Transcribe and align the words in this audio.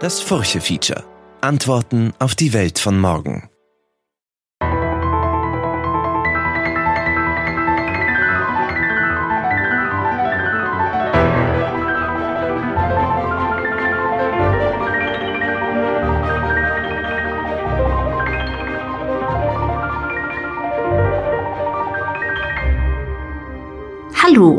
Das 0.00 0.18
Furche-Feature. 0.22 1.04
Antworten 1.42 2.14
auf 2.18 2.34
die 2.34 2.54
Welt 2.54 2.78
von 2.78 2.98
morgen. 2.98 3.49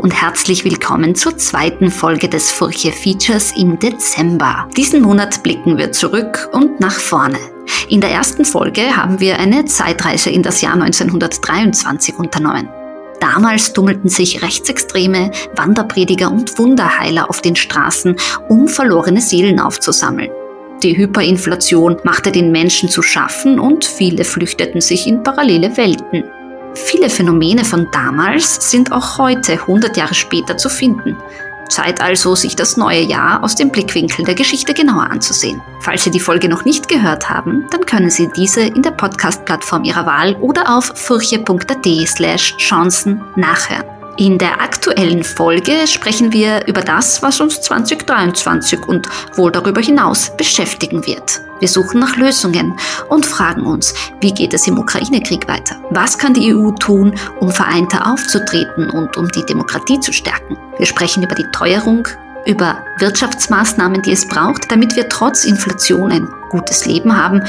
Und 0.02 0.10
herzlich 0.20 0.64
willkommen 0.64 1.14
zur 1.14 1.38
zweiten 1.38 1.88
Folge 1.88 2.28
des 2.28 2.50
Furche 2.50 2.90
Features 2.90 3.52
im 3.56 3.78
Dezember. 3.78 4.68
Diesen 4.76 5.00
Monat 5.00 5.44
blicken 5.44 5.78
wir 5.78 5.92
zurück 5.92 6.48
und 6.52 6.80
nach 6.80 6.98
vorne. 6.98 7.38
In 7.88 8.00
der 8.00 8.10
ersten 8.10 8.44
Folge 8.44 8.96
haben 8.96 9.20
wir 9.20 9.38
eine 9.38 9.64
Zeitreise 9.64 10.30
in 10.30 10.42
das 10.42 10.60
Jahr 10.60 10.74
1923 10.74 12.16
unternommen. 12.18 12.68
Damals 13.20 13.72
tummelten 13.72 14.10
sich 14.10 14.42
Rechtsextreme, 14.42 15.30
Wanderprediger 15.54 16.32
und 16.32 16.58
Wunderheiler 16.58 17.30
auf 17.30 17.40
den 17.40 17.54
Straßen, 17.54 18.16
um 18.48 18.66
verlorene 18.66 19.20
Seelen 19.20 19.60
aufzusammeln. 19.60 20.30
Die 20.82 20.96
Hyperinflation 20.96 21.98
machte 22.02 22.32
den 22.32 22.50
Menschen 22.50 22.88
zu 22.88 23.02
schaffen 23.02 23.60
und 23.60 23.84
viele 23.84 24.24
flüchteten 24.24 24.80
sich 24.80 25.06
in 25.06 25.22
parallele 25.22 25.76
Welten. 25.76 26.24
Viele 26.74 27.10
Phänomene 27.10 27.64
von 27.64 27.88
damals 27.92 28.70
sind 28.70 28.92
auch 28.92 29.18
heute, 29.18 29.52
100 29.52 29.96
Jahre 29.96 30.14
später, 30.14 30.56
zu 30.56 30.68
finden. 30.68 31.16
Zeit 31.68 32.00
also, 32.02 32.34
sich 32.34 32.54
das 32.54 32.76
neue 32.76 33.00
Jahr 33.00 33.42
aus 33.42 33.54
dem 33.54 33.70
Blickwinkel 33.70 34.24
der 34.24 34.34
Geschichte 34.34 34.74
genauer 34.74 35.10
anzusehen. 35.10 35.62
Falls 35.80 36.04
Sie 36.04 36.10
die 36.10 36.20
Folge 36.20 36.48
noch 36.48 36.64
nicht 36.64 36.88
gehört 36.88 37.30
haben, 37.30 37.66
dann 37.70 37.86
können 37.86 38.10
Sie 38.10 38.28
diese 38.36 38.60
in 38.60 38.82
der 38.82 38.90
Podcast-Plattform 38.90 39.84
Ihrer 39.84 40.04
Wahl 40.04 40.36
oder 40.36 40.76
auf 40.76 40.92
furche.at 40.94 41.86
slash 42.06 42.56
Chancen 42.58 43.22
nachhören. 43.36 44.01
In 44.18 44.36
der 44.36 44.60
aktuellen 44.60 45.24
Folge 45.24 45.86
sprechen 45.86 46.34
wir 46.34 46.66
über 46.66 46.82
das, 46.82 47.22
was 47.22 47.40
uns 47.40 47.62
2023 47.62 48.86
und 48.86 49.08
wohl 49.36 49.50
darüber 49.50 49.80
hinaus 49.80 50.30
beschäftigen 50.36 51.06
wird. 51.06 51.40
Wir 51.60 51.68
suchen 51.68 51.98
nach 51.98 52.16
Lösungen 52.16 52.78
und 53.08 53.24
fragen 53.24 53.64
uns, 53.64 53.94
wie 54.20 54.34
geht 54.34 54.52
es 54.52 54.66
im 54.66 54.78
Ukraine-Krieg 54.78 55.48
weiter? 55.48 55.76
Was 55.90 56.18
kann 56.18 56.34
die 56.34 56.54
EU 56.54 56.72
tun, 56.72 57.14
um 57.40 57.50
vereinter 57.50 58.06
aufzutreten 58.12 58.90
und 58.90 59.16
um 59.16 59.28
die 59.28 59.46
Demokratie 59.46 59.98
zu 59.98 60.12
stärken? 60.12 60.58
Wir 60.76 60.86
sprechen 60.86 61.22
über 61.22 61.34
die 61.34 61.50
Teuerung, 61.52 62.06
über 62.44 62.84
Wirtschaftsmaßnahmen, 62.98 64.02
die 64.02 64.12
es 64.12 64.28
braucht, 64.28 64.70
damit 64.70 64.94
wir 64.94 65.08
trotz 65.08 65.46
Inflation 65.46 66.12
ein 66.12 66.28
gutes 66.50 66.84
Leben 66.84 67.16
haben 67.16 67.42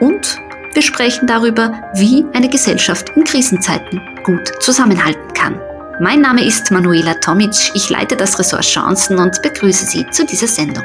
und 0.00 0.38
wir 0.72 0.82
sprechen 0.82 1.26
darüber, 1.26 1.72
wie 1.94 2.24
eine 2.32 2.48
Gesellschaft 2.48 3.10
in 3.16 3.24
Krisenzeiten 3.24 4.00
gut 4.24 4.50
zusammenhalten 4.60 5.32
kann. 5.34 5.60
Mein 5.98 6.20
Name 6.20 6.44
ist 6.44 6.70
Manuela 6.70 7.14
Tomic, 7.14 7.54
ich 7.72 7.88
leite 7.88 8.16
das 8.16 8.38
Ressort 8.38 8.64
Chancen 8.64 9.18
und 9.18 9.40
begrüße 9.40 9.86
Sie 9.86 10.04
zu 10.10 10.26
dieser 10.26 10.46
Sendung. 10.46 10.84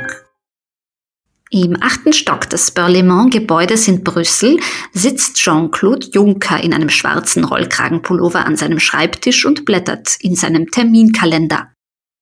Im 1.50 1.76
achten 1.82 2.14
Stock 2.14 2.50
des 2.50 2.72
Berlaymont-Gebäudes 2.72 3.90
in 3.90 4.06
Brüssel 4.06 4.58
sitzt 4.94 5.36
Jean-Claude 5.36 6.08
Juncker 6.14 6.64
in 6.64 6.74
einem 6.74 6.88
schwarzen 6.88 7.44
Rollkragenpullover 7.44 8.46
an 8.46 8.56
seinem 8.56 8.80
Schreibtisch 8.80 9.46
und 9.46 9.66
blättert 9.66 10.16
in 10.22 10.38
seinem 10.38 10.72
Terminkalender. 10.72 11.74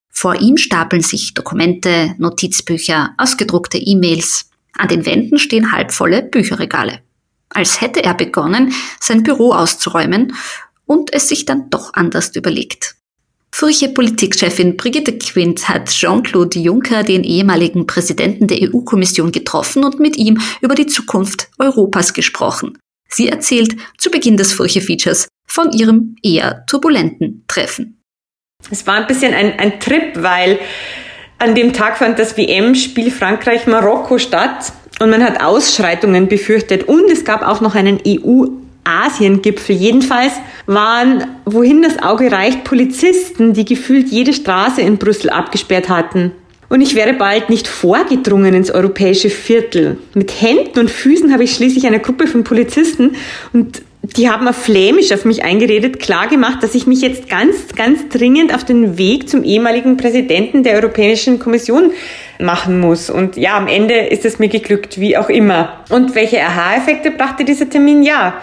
Vor 0.09 0.41
ihm 0.41 0.57
stapeln 0.57 1.03
sich 1.03 1.35
Dokumente, 1.35 2.15
Notizbücher, 2.17 3.13
ausgedruckte 3.19 3.77
E-Mails. 3.77 4.49
An 4.75 4.87
den 4.87 5.05
Wänden 5.05 5.37
stehen 5.37 5.71
halbvolle 5.71 6.23
Bücherregale. 6.23 7.01
Als 7.49 7.81
hätte 7.81 8.03
er 8.03 8.15
begonnen, 8.15 8.73
sein 8.99 9.21
Büro 9.21 9.53
auszuräumen 9.53 10.33
und 10.89 11.14
es 11.14 11.30
sich 11.30 11.45
dann 11.45 11.70
doch 11.70 11.94
anders 11.94 12.36
überlegt. 12.36 12.95
Furche 13.52 13.89
Politikchefin 13.89 14.76
Brigitte 14.76 15.17
Quint 15.17 15.70
hat 15.70 15.89
Jean-Claude 15.89 16.60
Juncker, 16.60 17.04
den 17.04 17.23
ehemaligen 17.23 17.86
Präsidenten 17.86 18.48
der 18.48 18.58
EU-Kommission, 18.61 19.32
getroffen 19.32 19.83
und 19.83 20.00
mit 20.00 20.17
ihm 20.17 20.39
über 20.61 20.76
die 20.76 20.88
Zukunft 20.88 21.50
Europas 21.60 22.14
gesprochen. 22.14 22.77
Sie 23.08 23.27
erzählt 23.27 23.76
zu 23.98 24.10
Beginn 24.10 24.38
des 24.38 24.54
Furche-Features 24.54 25.27
von 25.45 25.72
ihrem 25.72 26.16
eher 26.23 26.66
turbulenten 26.66 27.44
Treffen. 27.48 28.02
Es 28.71 28.86
war 28.88 28.95
ein 28.95 29.08
bisschen 29.08 29.33
ein, 29.33 29.60
ein 29.60 29.80
Trip, 29.80 30.14
weil 30.16 30.60
an 31.38 31.54
dem 31.54 31.73
Tag 31.73 31.98
fand 31.98 32.17
das 32.17 32.36
WM-Spiel 32.36 33.11
Frankreich-Marokko 33.11 34.17
statt 34.17 34.73
und 35.00 35.10
man 35.10 35.23
hat 35.23 35.42
Ausschreitungen 35.42 36.27
befürchtet 36.27 36.83
und 36.83 37.10
es 37.11 37.26
gab 37.26 37.42
auch 37.42 37.61
noch 37.61 37.76
einen 37.76 38.00
EU 38.06 38.48
Asiengipfel. 38.89 39.76
Jedenfalls 39.76 40.33
waren, 40.66 41.26
wohin 41.45 41.82
das 41.82 42.02
Auge 42.02 42.32
reicht, 42.32 42.64
Polizisten, 42.64 43.54
die 43.54 43.66
gefühlt 43.66 44.10
jede 44.10 44.33
Straße 44.33 44.82
in 44.82 44.98
Brüssel 44.98 45.30
abgesperrt 45.30 45.89
hatten. 45.89 46.32
Und 46.70 46.82
ich 46.82 46.95
wäre 46.95 47.14
bald 47.14 47.50
nicht 47.50 47.67
vorgedrungen 47.67 48.54
ins 48.54 48.70
europäische 48.70 49.30
Viertel. 49.30 49.98
Mit 50.14 50.42
Händen 50.42 50.80
und 50.80 50.92
Füßen 50.92 51.33
habe 51.33 51.44
ich 51.44 51.54
schließlich 51.54 51.88
eine 51.88 52.00
Gruppe 52.00 52.27
von 52.27 52.44
Polizisten 52.44 53.16
und 53.54 53.82
die 54.02 54.30
haben 54.30 54.48
auf 54.48 54.55
Flämisch 54.55 55.11
auf 55.11 55.26
mich 55.26 55.44
eingeredet, 55.44 56.00
klargemacht, 56.00 56.64
dass 56.64 56.73
ich 56.73 56.88
mich 56.88 57.02
jetzt 57.02 57.27
ganz, 57.27 57.67
ganz 57.76 58.08
dringend 58.08 58.56
auf 58.56 58.64
den 58.64 58.98
Weg 58.98 59.30
zum 59.30 59.44
ehemaligen 59.44 59.98
Präsidenten 59.98 60.64
der 60.64 60.76
Europäischen 60.76 61.38
Kommission 61.38 61.92
machen 62.39 62.80
muss. 62.80 63.10
Und 63.10 63.36
ja, 63.36 63.58
am 63.58 63.67
Ende 63.67 63.95
ist 63.95 64.23
es 64.23 64.39
mir 64.39 64.48
geglückt, 64.48 65.00
wie 65.00 65.17
auch 65.17 65.30
immer. 65.30 65.83
Und 65.89 66.16
welche 66.16 66.42
Aha-Effekte 66.42 67.11
brachte 67.11 67.44
dieser 67.44 67.70
Termin? 67.70 68.04
Ja, 68.04 68.42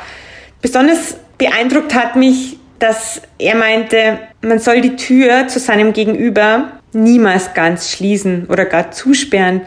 Besonders 0.62 1.17
beeindruckt 1.39 1.94
hat 1.94 2.17
mich, 2.17 2.59
dass 2.78 3.22
er 3.39 3.56
meinte, 3.56 4.19
man 4.43 4.59
soll 4.59 4.81
die 4.81 4.97
Tür 4.97 5.49
zu 5.49 5.59
seinem 5.59 5.93
Gegenüber 5.93 6.72
niemals 6.93 7.55
ganz 7.55 7.91
schließen 7.91 8.47
oder 8.49 8.65
gar 8.65 8.91
zusperren, 8.91 9.62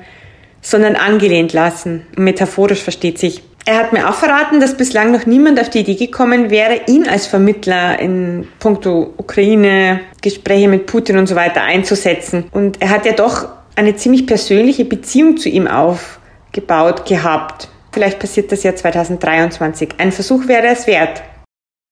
sondern 0.62 0.96
angelehnt 0.96 1.54
lassen. 1.54 2.06
Metaphorisch 2.16 2.84
versteht 2.84 3.18
sich. 3.18 3.44
Er 3.66 3.78
hat 3.78 3.94
mir 3.94 4.10
auch 4.10 4.16
verraten, 4.16 4.60
dass 4.60 4.78
bislang 4.78 5.12
noch 5.12 5.26
niemand 5.26 5.60
auf 5.60 5.70
die 5.70 5.80
Idee 5.80 5.96
gekommen 5.96 6.50
wäre, 6.50 6.82
ihn 6.88 7.08
als 7.08 7.28
Vermittler 7.28 8.00
in 8.00 8.48
puncto 8.58 9.14
Ukraine, 9.18 10.00
Gespräche 10.22 10.68
mit 10.68 10.88
Putin 10.88 11.18
und 11.18 11.28
so 11.28 11.36
weiter 11.36 11.62
einzusetzen. 11.62 12.46
Und 12.52 12.82
er 12.82 12.90
hat 12.90 13.06
ja 13.06 13.12
doch 13.12 13.48
eine 13.76 13.96
ziemlich 13.96 14.26
persönliche 14.26 14.86
Beziehung 14.86 15.38
zu 15.38 15.50
ihm 15.50 15.68
aufgebaut 15.68 17.06
gehabt. 17.06 17.70
Vielleicht 17.92 18.20
passiert 18.20 18.52
das 18.52 18.64
ja 18.64 18.76
2023. 18.76 19.96
Ein 19.98 20.12
Versuch 20.12 20.48
wäre 20.48 20.68
es 20.68 20.88
wert. 20.88 21.22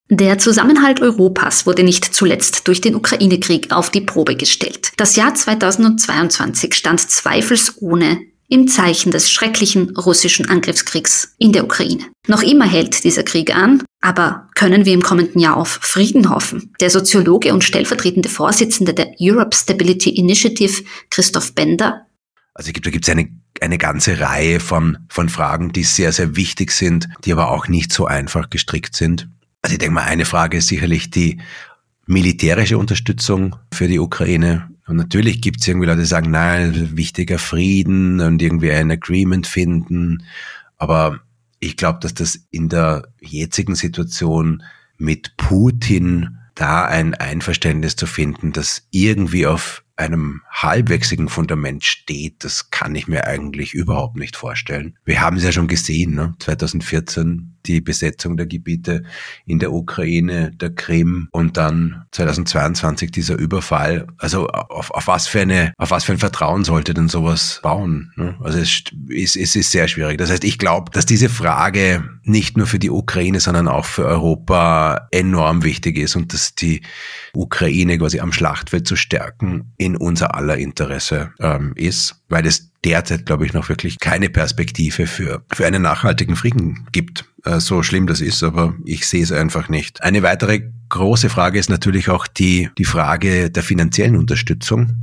Der 0.09 0.38
Zusammenhalt 0.38 1.02
Europas 1.02 1.66
wurde 1.66 1.84
nicht 1.84 2.06
zuletzt 2.06 2.68
durch 2.68 2.80
den 2.80 2.96
Ukraine-Krieg 2.96 3.74
auf 3.74 3.90
die 3.90 4.02
Probe 4.02 4.38
gestellt. 4.38 4.91
Das 4.96 5.18
Jahr 5.18 5.36
2022 5.36 6.74
stand 6.74 7.02
zweifelsohne 7.02 8.19
im 8.47 8.69
Zeichen 8.69 9.12
des 9.12 9.30
schrecklichen 9.30 9.97
russischen 9.97 10.47
Angriffskriegs 10.47 11.36
in 11.38 11.52
der 11.52 11.66
Ukraine. 11.66 12.06
Noch 12.28 12.41
immer 12.41 12.66
hält 12.66 13.03
dieser 13.03 13.24
Krieg 13.24 13.53
an, 13.53 13.84
aber 14.02 14.47
können 14.56 14.86
wir 14.86 14.94
im 14.94 15.02
kommenden 15.02 15.41
Jahr 15.41 15.57
auf 15.57 15.80
Frieden 15.81 16.30
hoffen? 16.30 16.74
Der 16.80 16.90
Soziologe 16.90 17.53
und 17.53 17.66
stellvertretende 17.66 18.30
Vorsitzende 18.30 18.94
der 18.94 19.12
Europe 19.19 19.56
Stability 19.56 20.12
Initiative, 20.12 20.84
Christoph 21.09 21.53
Bender, 21.53 22.06
also 22.57 22.72
da 22.72 22.90
gibt 22.90 23.07
es 23.07 23.09
eine, 23.09 23.29
eine 23.62 23.78
ganze 23.78 24.19
Reihe 24.19 24.59
von, 24.59 24.97
von 25.09 25.29
Fragen, 25.29 25.72
die 25.73 25.84
sehr, 25.84 26.12
sehr 26.12 26.35
wichtig 26.35 26.72
sind, 26.72 27.07
die 27.23 27.31
aber 27.31 27.51
auch 27.51 27.68
nicht 27.68 27.94
so 27.94 28.07
einfach 28.07 28.50
gestrickt 28.50 28.95
sind. 28.95 29.29
Also 29.62 29.73
ich 29.73 29.79
denke 29.79 29.94
mal, 29.94 30.06
eine 30.06 30.25
Frage 30.25 30.57
ist 30.57 30.68
sicherlich 30.68 31.12
die 31.12 31.40
militärische 32.07 32.79
Unterstützung 32.79 33.56
für 33.72 33.88
die 33.88 34.00
Ukraine. 34.00 34.69
Und 34.88 34.95
natürlich 34.95 35.41
gibt 35.41 35.62
es 35.62 35.68
irgendwie 35.68 35.85
Leute, 35.85 36.00
die 36.00 36.06
sagen, 36.07 36.31
nein, 36.31 36.97
wichtiger 36.97 37.38
Frieden 37.38 38.22
und 38.22 38.41
irgendwie 38.41 38.71
ein 38.71 38.89
Agreement 38.89 39.45
finden. 39.45 40.24
Aber 40.77 41.19
ich 41.59 41.77
glaube, 41.77 42.00
dass 42.01 42.15
das 42.15 42.39
in 42.50 42.69
der 42.69 43.07
jetzigen 43.19 43.75
Situation 43.75 44.63
mit 44.98 45.38
Putin 45.38 46.39
da 46.56 46.86
ein 46.86 47.13
Einverständnis 47.13 47.95
zu 47.95 48.07
finden, 48.07 48.51
das 48.51 48.88
irgendwie 48.89 49.45
auf 49.45 49.83
einem 49.97 50.41
halbwechsigen 50.51 51.27
Fundament 51.27 51.83
steht, 51.83 52.44
das 52.44 52.69
kann 52.69 52.95
ich 52.95 53.07
mir 53.07 53.25
eigentlich 53.25 53.73
überhaupt 53.73 54.15
nicht 54.15 54.35
vorstellen. 54.35 54.97
Wir 55.03 55.21
haben 55.21 55.38
es 55.38 55.44
ja 55.44 55.51
schon 55.51 55.67
gesehen, 55.67 56.13
ne? 56.13 56.35
2014 56.39 57.56
die 57.68 57.81
Besetzung 57.81 58.38
der 58.38 58.46
Gebiete 58.46 59.04
in 59.46 59.60
der 59.60 59.72
Ukraine, 59.72 60.52
der 60.52 60.72
Krim 60.72 61.28
und 61.31 61.58
dann 61.58 62.06
2022 62.12 63.12
dieser 63.12 63.38
Überfall. 63.38 64.08
Also 64.18 64.48
auf, 64.48 64.92
auf 64.92 65.08
was 65.08 65.28
für 65.28 65.42
eine, 65.42 65.74
auf 65.78 65.92
was 65.92 66.04
für 66.04 66.14
ein 66.14 66.19
Vertrauen 66.19 66.64
sollte 66.64 66.94
denn 66.94 67.10
sowas 67.10 67.60
bauen? 67.62 68.12
Ne? 68.16 68.36
Also 68.42 68.60
es 68.60 68.84
ist, 69.10 69.36
es 69.36 69.56
ist 69.56 69.72
sehr 69.72 69.88
schwierig. 69.88 70.18
Das 70.18 70.31
heißt, 70.31 70.44
ich 70.44 70.58
glaube, 70.58 70.92
dass 70.92 71.06
diese 71.06 71.30
Frage 71.30 72.04
nicht 72.24 72.58
nur 72.58 72.68
für 72.68 72.80
die 72.80 72.90
Ukraine, 72.90 73.40
sondern 73.40 73.68
auch 73.68 73.86
für 73.86 74.06
Europa 74.06 75.08
enorm 75.12 75.64
wichtig 75.64 75.98
ist 75.98 76.16
und 76.16 76.34
dass 76.34 76.56
die 76.56 76.81
Ukraine 77.34 77.98
quasi 77.98 78.19
am 78.19 78.34
Schlachtfeld 78.34 78.88
zu 78.88 78.96
stärken 78.96 79.74
in 79.78 79.96
unser 79.96 80.36
aller 80.36 80.58
Interesse 80.58 81.31
ähm, 81.40 81.74
ist, 81.75 82.22
weil 82.30 82.46
es 82.46 82.72
derzeit, 82.84 83.25
glaube 83.25 83.46
ich, 83.46 83.54
noch 83.54 83.69
wirklich 83.69 84.00
keine 84.00 84.30
Perspektive 84.30 85.08
für, 85.08 85.44
für 85.54 85.66
einen 85.66 85.81
nachhaltigen 85.81 86.36
Frieden 86.36 86.88
gibt. 86.92 87.25
Äh, 87.47 87.59
so 87.59 87.81
schlimm 87.83 88.07
das 88.07 88.21
ist, 88.21 88.44
aber 88.44 88.75
ich 88.85 89.07
sehe 89.07 89.23
es 89.23 89.31
einfach 89.31 89.69
nicht. 89.69 90.03
Eine 90.03 90.23
weitere 90.23 90.61
große 90.89 91.29
Frage 91.29 91.59
ist 91.59 91.69
natürlich 91.69 92.09
auch 92.09 92.27
die, 92.27 92.69
die 92.77 92.85
Frage 92.85 93.49
der 93.49 93.63
finanziellen 93.63 94.17
Unterstützung. 94.17 94.95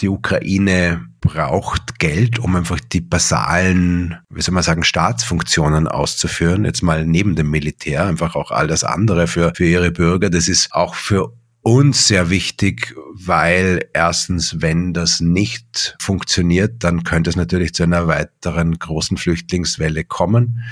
Die 0.00 0.08
Ukraine 0.08 1.06
braucht 1.20 1.98
Geld, 1.98 2.38
um 2.38 2.54
einfach 2.54 2.80
die 2.80 3.00
basalen, 3.00 4.18
wie 4.28 4.42
soll 4.42 4.52
man 4.52 4.62
sagen, 4.62 4.84
Staatsfunktionen 4.84 5.88
auszuführen. 5.88 6.64
Jetzt 6.64 6.82
mal 6.82 7.06
neben 7.06 7.34
dem 7.34 7.50
Militär, 7.50 8.04
einfach 8.04 8.36
auch 8.36 8.50
all 8.50 8.66
das 8.66 8.84
andere 8.84 9.26
für, 9.26 9.52
für 9.54 9.64
ihre 9.64 9.90
Bürger. 9.90 10.28
Das 10.28 10.48
ist 10.48 10.72
auch 10.72 10.94
für 10.94 11.32
uns 11.66 12.06
sehr 12.06 12.30
wichtig, 12.30 12.94
weil 13.12 13.88
erstens, 13.92 14.62
wenn 14.62 14.92
das 14.94 15.20
nicht 15.20 15.96
funktioniert, 15.98 16.84
dann 16.84 17.02
könnte 17.02 17.28
es 17.28 17.34
natürlich 17.34 17.74
zu 17.74 17.82
einer 17.82 18.06
weiteren 18.06 18.78
großen 18.78 19.16
Flüchtlingswelle 19.16 20.04
kommen. 20.04 20.62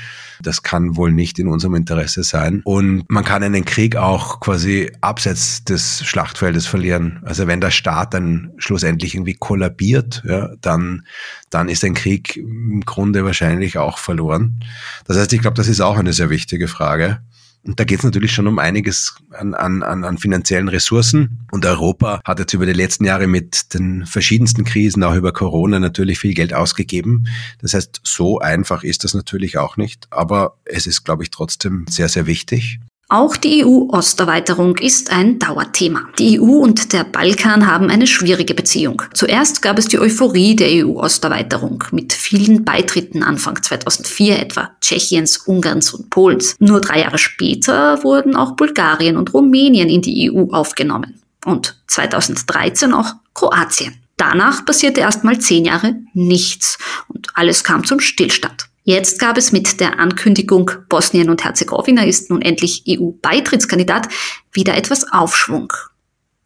Das 0.41 0.63
kann 0.63 0.95
wohl 0.95 1.11
nicht 1.11 1.41
in 1.41 1.49
unserem 1.49 1.75
Interesse 1.75 2.23
sein. 2.23 2.63
Und 2.65 3.11
man 3.11 3.25
kann 3.25 3.43
einen 3.43 3.65
Krieg 3.65 3.97
auch 3.97 4.39
quasi 4.39 4.93
abseits 5.01 5.65
des 5.65 6.07
Schlachtfeldes 6.07 6.69
verlieren. 6.69 7.21
Also 7.25 7.49
wenn 7.49 7.61
der 7.61 7.73
Staat 7.73 8.15
dann 8.15 8.53
schlussendlich 8.59 9.17
irgendwie 9.17 9.35
kollabiert, 9.35 10.23
ja, 10.25 10.55
dann, 10.61 11.09
dann 11.51 11.69
ist 11.69 11.83
ein 11.83 11.95
Krieg 11.95 12.37
im 12.37 12.83
Grunde 12.87 13.25
wahrscheinlich 13.25 13.79
auch 13.79 13.99
verloren. 13.99 14.61
Das 15.09 15.19
heißt, 15.19 15.33
ich 15.33 15.41
glaube, 15.41 15.57
das 15.57 15.67
ist 15.67 15.81
auch 15.81 15.99
eine 15.99 16.13
sehr 16.13 16.31
wichtige 16.31 16.69
Frage. 16.69 17.19
Und 17.67 17.81
da 17.81 17.85
geht 17.85 17.99
es 17.99 18.05
natürlich 18.05 18.33
schon 18.33 18.47
um 18.47 18.59
einiges 18.59 19.17
an, 19.31 19.55
an, 19.55 19.83
an 19.83 20.19
finanziellen 20.19 20.69
Ressourcen. 20.69 21.47
Und 21.51 21.65
Europa 21.65 22.21
hat 22.25 22.39
jetzt 22.39 22.53
über 22.53 22.67
die 22.67 22.73
letzten 22.73 23.05
Jahre 23.05 23.27
mit 23.27 23.73
den 23.73 24.05
verschiedensten 24.05 24.65
Krisen, 24.65 25.03
auch 25.03 25.15
über 25.15 25.33
Corona, 25.33 25.79
natürlich 25.79 26.19
viel 26.19 26.35
Geld 26.35 26.53
ausgegeben. 26.53 27.27
Das 27.61 27.73
heißt, 27.73 28.01
so 28.03 28.39
einfach 28.39 28.85
ist 28.85 29.05
das 29.05 29.15
natürlich 29.15 29.57
auch 29.57 29.77
nicht. 29.77 30.07
Aber 30.11 30.59
es 30.65 30.87
ist, 30.87 31.05
glaube 31.05 31.23
ich, 31.23 31.31
trotzdem 31.31 31.87
sehr, 31.89 32.09
sehr 32.09 32.27
wichtig. 32.27 32.81
Auch 33.15 33.37
die 33.37 33.65
EU-Osterweiterung 33.65 34.77
ist 34.79 35.13
ein 35.13 35.39
Dauerthema. 35.39 36.09
Die 36.19 36.41
EU 36.41 36.57
und 36.57 36.93
der 36.93 37.05
Balkan 37.05 37.65
haben 37.65 37.89
eine 37.89 38.09
schwierige 38.09 38.55
Beziehung. 38.55 39.03
Zuerst 39.15 39.63
gab 39.63 39.79
es 39.79 39.87
die 39.87 40.01
Euphorie 40.01 40.57
der 40.57 40.85
EU-Osterweiterung 40.85 41.85
mit 41.93 42.13
vielen 42.13 42.65
Beitritten 42.65 43.23
Anfang 43.23 43.63
2004 43.63 44.41
etwa 44.41 44.73
Tschechiens, 44.81 45.37
Ungarns 45.47 45.95
und 45.95 46.11
Polens. 46.11 46.57
Nur 46.59 46.81
drei 46.81 47.03
Jahre 47.03 47.19
später 47.19 48.03
wurden 48.03 48.35
auch 48.35 48.57
Bulgarien 48.57 49.17
und 49.17 49.33
Rumänien 49.33 49.89
in 49.89 50.03
die 50.03 50.33
EU 50.33 50.53
aufgenommen. 50.53 51.23
Und 51.45 51.81
2013 51.87 52.93
auch 52.93 53.15
Kroatien. 53.33 53.95
Danach 54.17 54.65
passierte 54.65 55.03
erstmal 55.03 55.39
zehn 55.39 55.65
Jahre 55.65 55.95
nichts 56.15 56.79
und 57.07 57.29
alles 57.35 57.63
kam 57.63 57.85
zum 57.85 58.01
Stillstand. 58.01 58.67
Jetzt 58.87 59.19
gab 59.19 59.39
es 59.39 59.51
mit 59.51 59.81
der 59.81 59.99
Ankündigung, 59.99 60.71
Bosnien 60.91 61.31
und 61.31 61.43
Herzegowina 61.43 62.05
ist 62.05 62.31
nun 62.31 62.43
endlich 62.43 62.85
EU-Beitrittskandidat, 62.87 64.09
wieder 64.53 64.77
etwas 64.77 65.11
Aufschwung. 65.11 65.73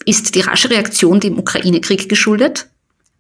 Ist 0.07 0.37
die 0.37 0.41
rasche 0.41 0.71
Reaktion 0.71 1.19
dem 1.19 1.37
Ukraine-Krieg 1.37 2.09
geschuldet? 2.09 2.71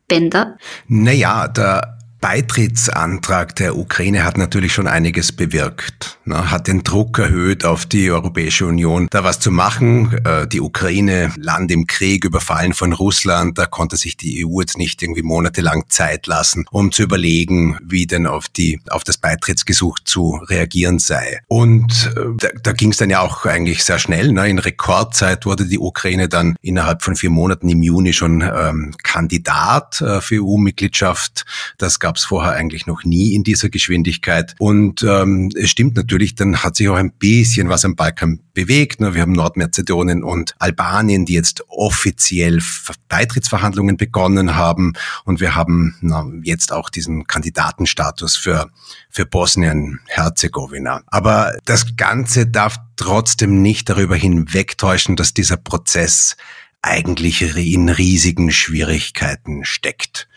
Bender? 0.06 0.56
Naja, 0.86 1.48
der 1.48 1.97
Beitrittsantrag 2.20 3.54
der 3.56 3.76
Ukraine 3.76 4.24
hat 4.24 4.38
natürlich 4.38 4.72
schon 4.72 4.88
einiges 4.88 5.30
bewirkt, 5.30 6.18
ne, 6.24 6.50
hat 6.50 6.66
den 6.66 6.82
Druck 6.82 7.18
erhöht 7.18 7.64
auf 7.64 7.86
die 7.86 8.10
Europäische 8.10 8.66
Union, 8.66 9.06
da 9.10 9.22
was 9.22 9.38
zu 9.38 9.52
machen. 9.52 10.18
Äh, 10.24 10.48
die 10.48 10.60
Ukraine, 10.60 11.32
Land 11.36 11.70
im 11.70 11.86
Krieg, 11.86 12.24
überfallen 12.24 12.74
von 12.74 12.92
Russland, 12.92 13.56
da 13.56 13.66
konnte 13.66 13.96
sich 13.96 14.16
die 14.16 14.44
EU 14.44 14.60
jetzt 14.60 14.78
nicht 14.78 15.00
irgendwie 15.00 15.22
monatelang 15.22 15.84
Zeit 15.88 16.26
lassen, 16.26 16.64
um 16.72 16.90
zu 16.90 17.04
überlegen, 17.04 17.78
wie 17.82 18.06
denn 18.06 18.26
auf 18.26 18.48
die 18.48 18.80
auf 18.90 19.04
das 19.04 19.18
Beitrittsgesuch 19.18 20.00
zu 20.00 20.40
reagieren 20.48 20.98
sei. 20.98 21.40
Und 21.46 22.12
äh, 22.16 22.20
da, 22.36 22.48
da 22.62 22.72
ging 22.72 22.90
es 22.90 22.96
dann 22.96 23.10
ja 23.10 23.20
auch 23.20 23.46
eigentlich 23.46 23.84
sehr 23.84 24.00
schnell. 24.00 24.32
Ne, 24.32 24.48
in 24.48 24.58
Rekordzeit 24.58 25.46
wurde 25.46 25.66
die 25.66 25.78
Ukraine 25.78 26.28
dann 26.28 26.56
innerhalb 26.62 27.02
von 27.02 27.14
vier 27.14 27.30
Monaten 27.30 27.68
im 27.68 27.82
Juni 27.82 28.12
schon 28.12 28.42
ähm, 28.42 28.92
Kandidat 29.04 30.00
äh, 30.00 30.20
für 30.20 30.42
EU-Mitgliedschaft. 30.42 31.44
Das 31.78 32.00
gab 32.08 32.16
es 32.16 32.24
vorher 32.24 32.52
eigentlich 32.52 32.86
noch 32.86 33.04
nie 33.04 33.34
in 33.34 33.44
dieser 33.44 33.68
Geschwindigkeit. 33.68 34.54
Und 34.58 35.02
ähm, 35.02 35.50
es 35.54 35.68
stimmt 35.68 35.94
natürlich, 35.94 36.34
dann 36.34 36.62
hat 36.62 36.74
sich 36.74 36.88
auch 36.88 36.94
ein 36.94 37.12
bisschen 37.12 37.68
was 37.68 37.84
am 37.84 37.96
Balkan 37.96 38.40
bewegt. 38.54 39.00
Wir 39.00 39.20
haben 39.20 39.32
Nordmazedonien 39.32 40.24
und 40.24 40.54
Albanien, 40.58 41.26
die 41.26 41.34
jetzt 41.34 41.64
offiziell 41.68 42.62
Beitrittsverhandlungen 43.08 43.98
begonnen 43.98 44.56
haben. 44.56 44.94
Und 45.26 45.40
wir 45.40 45.54
haben 45.54 45.96
na, 46.00 46.26
jetzt 46.44 46.72
auch 46.72 46.88
diesen 46.88 47.26
Kandidatenstatus 47.26 48.38
für, 48.38 48.70
für 49.10 49.26
Bosnien-Herzegowina. 49.26 51.02
Aber 51.08 51.58
das 51.66 51.94
Ganze 51.96 52.46
darf 52.46 52.78
trotzdem 52.96 53.60
nicht 53.60 53.90
darüber 53.90 54.16
hinwegtäuschen, 54.16 55.14
dass 55.14 55.34
dieser 55.34 55.58
Prozess 55.58 56.38
eigentlich 56.80 57.42
in 57.56 57.90
riesigen 57.90 58.50
Schwierigkeiten 58.50 59.66
steckt. 59.66 60.28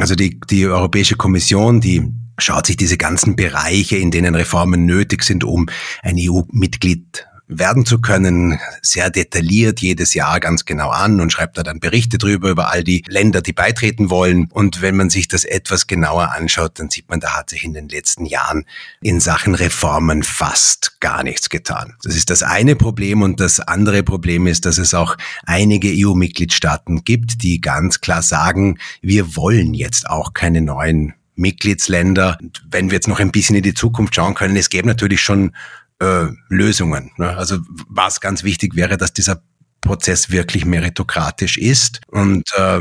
Also 0.00 0.14
die, 0.14 0.40
die 0.50 0.66
Europäische 0.66 1.16
Kommission, 1.16 1.80
die 1.80 2.02
schaut 2.38 2.66
sich 2.66 2.76
diese 2.76 2.96
ganzen 2.96 3.36
Bereiche, 3.36 3.96
in 3.96 4.10
denen 4.10 4.34
Reformen 4.34 4.86
nötig 4.86 5.24
sind, 5.24 5.44
um 5.44 5.66
ein 6.02 6.16
EU-Mitglied 6.18 7.27
werden 7.48 7.86
zu 7.86 8.00
können, 8.00 8.60
sehr 8.82 9.10
detailliert 9.10 9.80
jedes 9.80 10.14
Jahr 10.14 10.38
ganz 10.38 10.66
genau 10.66 10.90
an 10.90 11.20
und 11.20 11.32
schreibt 11.32 11.56
da 11.58 11.62
dann 11.62 11.80
Berichte 11.80 12.18
drüber 12.18 12.50
über 12.50 12.70
all 12.70 12.84
die 12.84 13.04
Länder, 13.08 13.40
die 13.40 13.52
beitreten 13.54 14.10
wollen. 14.10 14.48
Und 14.52 14.82
wenn 14.82 14.96
man 14.96 15.10
sich 15.10 15.28
das 15.28 15.44
etwas 15.44 15.86
genauer 15.86 16.32
anschaut, 16.32 16.78
dann 16.78 16.90
sieht 16.90 17.08
man, 17.08 17.20
da 17.20 17.36
hat 17.36 17.50
sich 17.50 17.64
in 17.64 17.72
den 17.72 17.88
letzten 17.88 18.26
Jahren 18.26 18.64
in 19.00 19.18
Sachen 19.18 19.54
Reformen 19.54 20.22
fast 20.22 21.00
gar 21.00 21.22
nichts 21.22 21.48
getan. 21.48 21.94
Das 22.02 22.14
ist 22.14 22.30
das 22.30 22.42
eine 22.42 22.76
Problem 22.76 23.22
und 23.22 23.40
das 23.40 23.60
andere 23.60 24.02
Problem 24.02 24.46
ist, 24.46 24.66
dass 24.66 24.78
es 24.78 24.92
auch 24.92 25.16
einige 25.46 25.88
EU-Mitgliedstaaten 25.90 27.04
gibt, 27.04 27.42
die 27.42 27.60
ganz 27.60 28.00
klar 28.00 28.22
sagen, 28.22 28.78
wir 29.00 29.36
wollen 29.36 29.74
jetzt 29.74 30.08
auch 30.08 30.34
keine 30.34 30.60
neuen 30.60 31.14
Mitgliedsländer. 31.34 32.36
Wenn 32.70 32.90
wir 32.90 32.96
jetzt 32.96 33.08
noch 33.08 33.20
ein 33.20 33.30
bisschen 33.30 33.56
in 33.56 33.62
die 33.62 33.74
Zukunft 33.74 34.14
schauen 34.14 34.34
können, 34.34 34.56
es 34.56 34.70
gäbe 34.70 34.88
natürlich 34.88 35.22
schon 35.22 35.52
äh, 36.00 36.26
Lösungen. 36.48 37.10
Ne? 37.16 37.36
Also 37.36 37.58
was 37.88 38.20
ganz 38.20 38.44
wichtig 38.44 38.76
wäre, 38.76 38.96
dass 38.96 39.12
dieser 39.12 39.42
Prozess 39.80 40.30
wirklich 40.30 40.64
meritokratisch 40.64 41.56
ist 41.56 42.00
und 42.08 42.50
äh, 42.56 42.80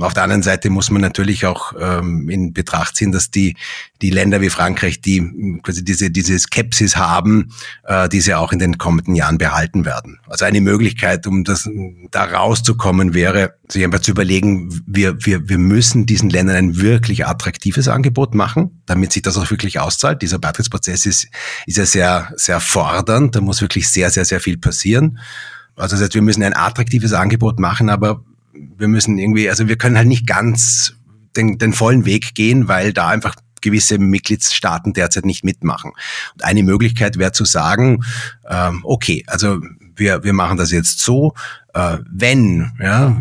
auf 0.00 0.14
der 0.14 0.22
anderen 0.22 0.42
Seite 0.42 0.70
muss 0.70 0.90
man 0.90 1.02
natürlich 1.02 1.46
auch 1.46 1.72
ähm, 1.78 2.28
in 2.28 2.52
Betracht 2.52 2.96
ziehen, 2.96 3.12
dass 3.12 3.30
die, 3.30 3.56
die 4.00 4.10
Länder 4.10 4.40
wie 4.40 4.50
Frankreich, 4.50 5.00
die 5.00 5.60
quasi 5.62 5.84
diese, 5.84 6.10
diese 6.10 6.38
Skepsis 6.38 6.96
haben, 6.96 7.52
äh, 7.84 8.08
diese 8.08 8.38
auch 8.38 8.52
in 8.52 8.58
den 8.58 8.78
kommenden 8.78 9.14
Jahren 9.14 9.38
behalten 9.38 9.84
werden. 9.84 10.20
Also 10.28 10.44
eine 10.44 10.60
Möglichkeit, 10.60 11.26
um 11.26 11.44
das 11.44 11.68
da 12.10 12.24
rauszukommen, 12.24 13.14
wäre, 13.14 13.54
sich 13.68 13.84
einfach 13.84 14.00
zu 14.00 14.12
überlegen, 14.12 14.82
wir, 14.86 15.24
wir, 15.24 15.48
wir 15.48 15.58
müssen 15.58 16.06
diesen 16.06 16.30
Ländern 16.30 16.56
ein 16.56 16.80
wirklich 16.80 17.26
attraktives 17.26 17.88
Angebot 17.88 18.34
machen, 18.34 18.82
damit 18.86 19.12
sich 19.12 19.22
das 19.22 19.36
auch 19.36 19.50
wirklich 19.50 19.80
auszahlt. 19.80 20.22
Dieser 20.22 20.38
Beitrittsprozess 20.38 21.06
ist, 21.06 21.28
ist 21.66 21.76
ja 21.76 21.86
sehr, 21.86 22.32
sehr 22.36 22.60
fordernd. 22.60 23.34
Da 23.34 23.40
muss 23.40 23.60
wirklich 23.60 23.88
sehr, 23.88 24.10
sehr, 24.10 24.24
sehr 24.24 24.40
viel 24.40 24.58
passieren. 24.58 25.18
Also 25.76 25.96
das 25.96 26.04
heißt, 26.04 26.14
wir 26.14 26.22
müssen 26.22 26.42
ein 26.42 26.56
attraktives 26.56 27.12
Angebot 27.12 27.60
machen, 27.60 27.88
aber 27.88 28.24
wir 28.76 28.88
müssen 28.88 29.18
irgendwie, 29.18 29.48
also 29.48 29.68
wir 29.68 29.76
können 29.76 29.96
halt 29.96 30.08
nicht 30.08 30.26
ganz 30.26 30.94
den, 31.36 31.58
den 31.58 31.72
vollen 31.72 32.04
Weg 32.04 32.34
gehen, 32.34 32.68
weil 32.68 32.92
da 32.92 33.08
einfach 33.08 33.34
gewisse 33.60 33.98
Mitgliedstaaten 33.98 34.92
derzeit 34.92 35.24
nicht 35.24 35.44
mitmachen. 35.44 35.92
Und 36.34 36.44
eine 36.44 36.62
Möglichkeit 36.62 37.18
wäre 37.18 37.32
zu 37.32 37.44
sagen, 37.44 38.04
ähm, 38.48 38.80
okay, 38.84 39.24
also 39.26 39.60
wir, 39.96 40.22
wir 40.22 40.32
machen 40.32 40.56
das 40.56 40.70
jetzt 40.70 41.00
so, 41.00 41.34
äh, 41.74 41.98
wenn 42.10 42.72
ja, 42.80 43.20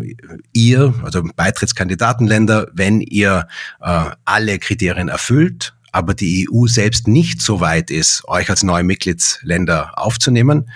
ihr, 0.53 0.93
also 1.03 1.23
Beitrittskandidatenländer, 1.35 2.67
wenn 2.73 3.01
ihr 3.01 3.47
äh, 3.81 4.11
alle 4.25 4.59
Kriterien 4.59 5.09
erfüllt, 5.09 5.75
aber 5.91 6.13
die 6.13 6.47
EU 6.51 6.67
selbst 6.67 7.07
nicht 7.07 7.41
so 7.41 7.59
weit 7.59 7.89
ist, 7.89 8.27
euch 8.27 8.49
als 8.49 8.63
neue 8.63 8.83
Mitgliedsländer 8.83 9.97
aufzunehmen, 9.97 10.69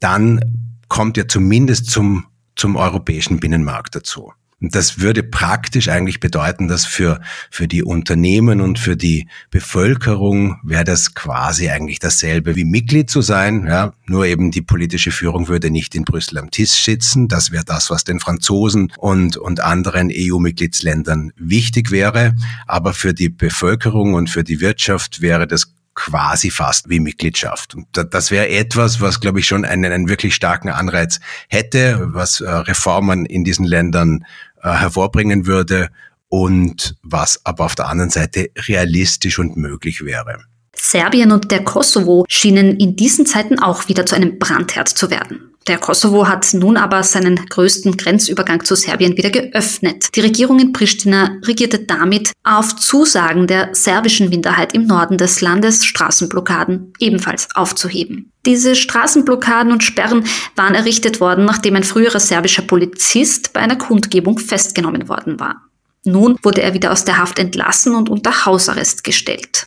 dann 0.00 0.74
kommt 0.88 1.16
ihr 1.16 1.28
zumindest 1.28 1.90
zum 1.90 2.26
zum 2.58 2.76
europäischen 2.76 3.40
Binnenmarkt 3.40 3.94
dazu. 3.94 4.32
Und 4.60 4.74
das 4.74 4.98
würde 4.98 5.22
praktisch 5.22 5.88
eigentlich 5.88 6.18
bedeuten, 6.18 6.66
dass 6.66 6.84
für, 6.84 7.20
für 7.48 7.68
die 7.68 7.84
Unternehmen 7.84 8.60
und 8.60 8.80
für 8.80 8.96
die 8.96 9.28
Bevölkerung 9.52 10.58
wäre 10.64 10.82
das 10.82 11.14
quasi 11.14 11.70
eigentlich 11.70 12.00
dasselbe 12.00 12.56
wie 12.56 12.64
Mitglied 12.64 13.08
zu 13.08 13.22
sein. 13.22 13.66
Ja, 13.66 13.92
nur 14.06 14.26
eben 14.26 14.50
die 14.50 14.62
politische 14.62 15.12
Führung 15.12 15.46
würde 15.46 15.70
nicht 15.70 15.94
in 15.94 16.04
Brüssel 16.04 16.38
am 16.38 16.50
Tisch 16.50 16.84
sitzen. 16.84 17.28
Das 17.28 17.52
wäre 17.52 17.64
das, 17.64 17.88
was 17.90 18.02
den 18.02 18.18
Franzosen 18.18 18.92
und, 18.98 19.36
und 19.36 19.60
anderen 19.60 20.10
EU-Mitgliedsländern 20.12 21.32
wichtig 21.36 21.92
wäre. 21.92 22.34
Aber 22.66 22.94
für 22.94 23.14
die 23.14 23.28
Bevölkerung 23.28 24.14
und 24.14 24.28
für 24.28 24.42
die 24.42 24.60
Wirtschaft 24.60 25.20
wäre 25.20 25.46
das 25.46 25.72
quasi 25.98 26.50
fast 26.50 26.88
wie 26.88 27.00
Mitgliedschaft. 27.00 27.74
Und 27.74 27.86
das 27.92 28.30
wäre 28.30 28.48
etwas, 28.48 29.00
was, 29.00 29.20
glaube 29.20 29.40
ich, 29.40 29.46
schon 29.46 29.64
einen, 29.64 29.90
einen 29.90 30.08
wirklich 30.08 30.32
starken 30.32 30.68
Anreiz 30.68 31.18
hätte, 31.48 32.08
was 32.12 32.40
äh, 32.40 32.48
Reformen 32.48 33.26
in 33.26 33.42
diesen 33.42 33.66
Ländern 33.66 34.24
äh, 34.62 34.70
hervorbringen 34.70 35.46
würde 35.46 35.88
und 36.28 36.94
was 37.02 37.44
aber 37.44 37.64
auf 37.64 37.74
der 37.74 37.88
anderen 37.88 38.10
Seite 38.10 38.50
realistisch 38.68 39.40
und 39.40 39.56
möglich 39.56 40.04
wäre. 40.04 40.38
Serbien 40.76 41.32
und 41.32 41.50
der 41.50 41.64
Kosovo 41.64 42.24
schienen 42.28 42.76
in 42.76 42.94
diesen 42.94 43.26
Zeiten 43.26 43.58
auch 43.58 43.88
wieder 43.88 44.06
zu 44.06 44.14
einem 44.14 44.38
Brandherd 44.38 44.88
zu 44.88 45.10
werden. 45.10 45.47
Der 45.68 45.76
Kosovo 45.76 46.26
hat 46.26 46.54
nun 46.54 46.78
aber 46.78 47.02
seinen 47.02 47.36
größten 47.36 47.98
Grenzübergang 47.98 48.64
zu 48.64 48.74
Serbien 48.74 49.18
wieder 49.18 49.28
geöffnet. 49.28 50.08
Die 50.14 50.20
Regierung 50.20 50.58
in 50.60 50.72
Pristina 50.72 51.36
regierte 51.44 51.80
damit 51.80 52.32
auf 52.42 52.74
Zusagen 52.76 53.46
der 53.46 53.74
serbischen 53.74 54.30
Minderheit 54.30 54.72
im 54.72 54.86
Norden 54.86 55.18
des 55.18 55.42
Landes 55.42 55.84
Straßenblockaden 55.84 56.94
ebenfalls 56.98 57.48
aufzuheben. 57.54 58.32
Diese 58.46 58.74
Straßenblockaden 58.74 59.70
und 59.70 59.84
Sperren 59.84 60.24
waren 60.56 60.74
errichtet 60.74 61.20
worden, 61.20 61.44
nachdem 61.44 61.76
ein 61.76 61.84
früherer 61.84 62.20
serbischer 62.20 62.62
Polizist 62.62 63.52
bei 63.52 63.60
einer 63.60 63.76
Kundgebung 63.76 64.38
festgenommen 64.38 65.10
worden 65.10 65.38
war. 65.38 65.56
Nun 66.04 66.38
wurde 66.42 66.62
er 66.62 66.72
wieder 66.72 66.92
aus 66.92 67.04
der 67.04 67.18
Haft 67.18 67.38
entlassen 67.38 67.94
und 67.94 68.08
unter 68.08 68.46
Hausarrest 68.46 69.04
gestellt. 69.04 69.66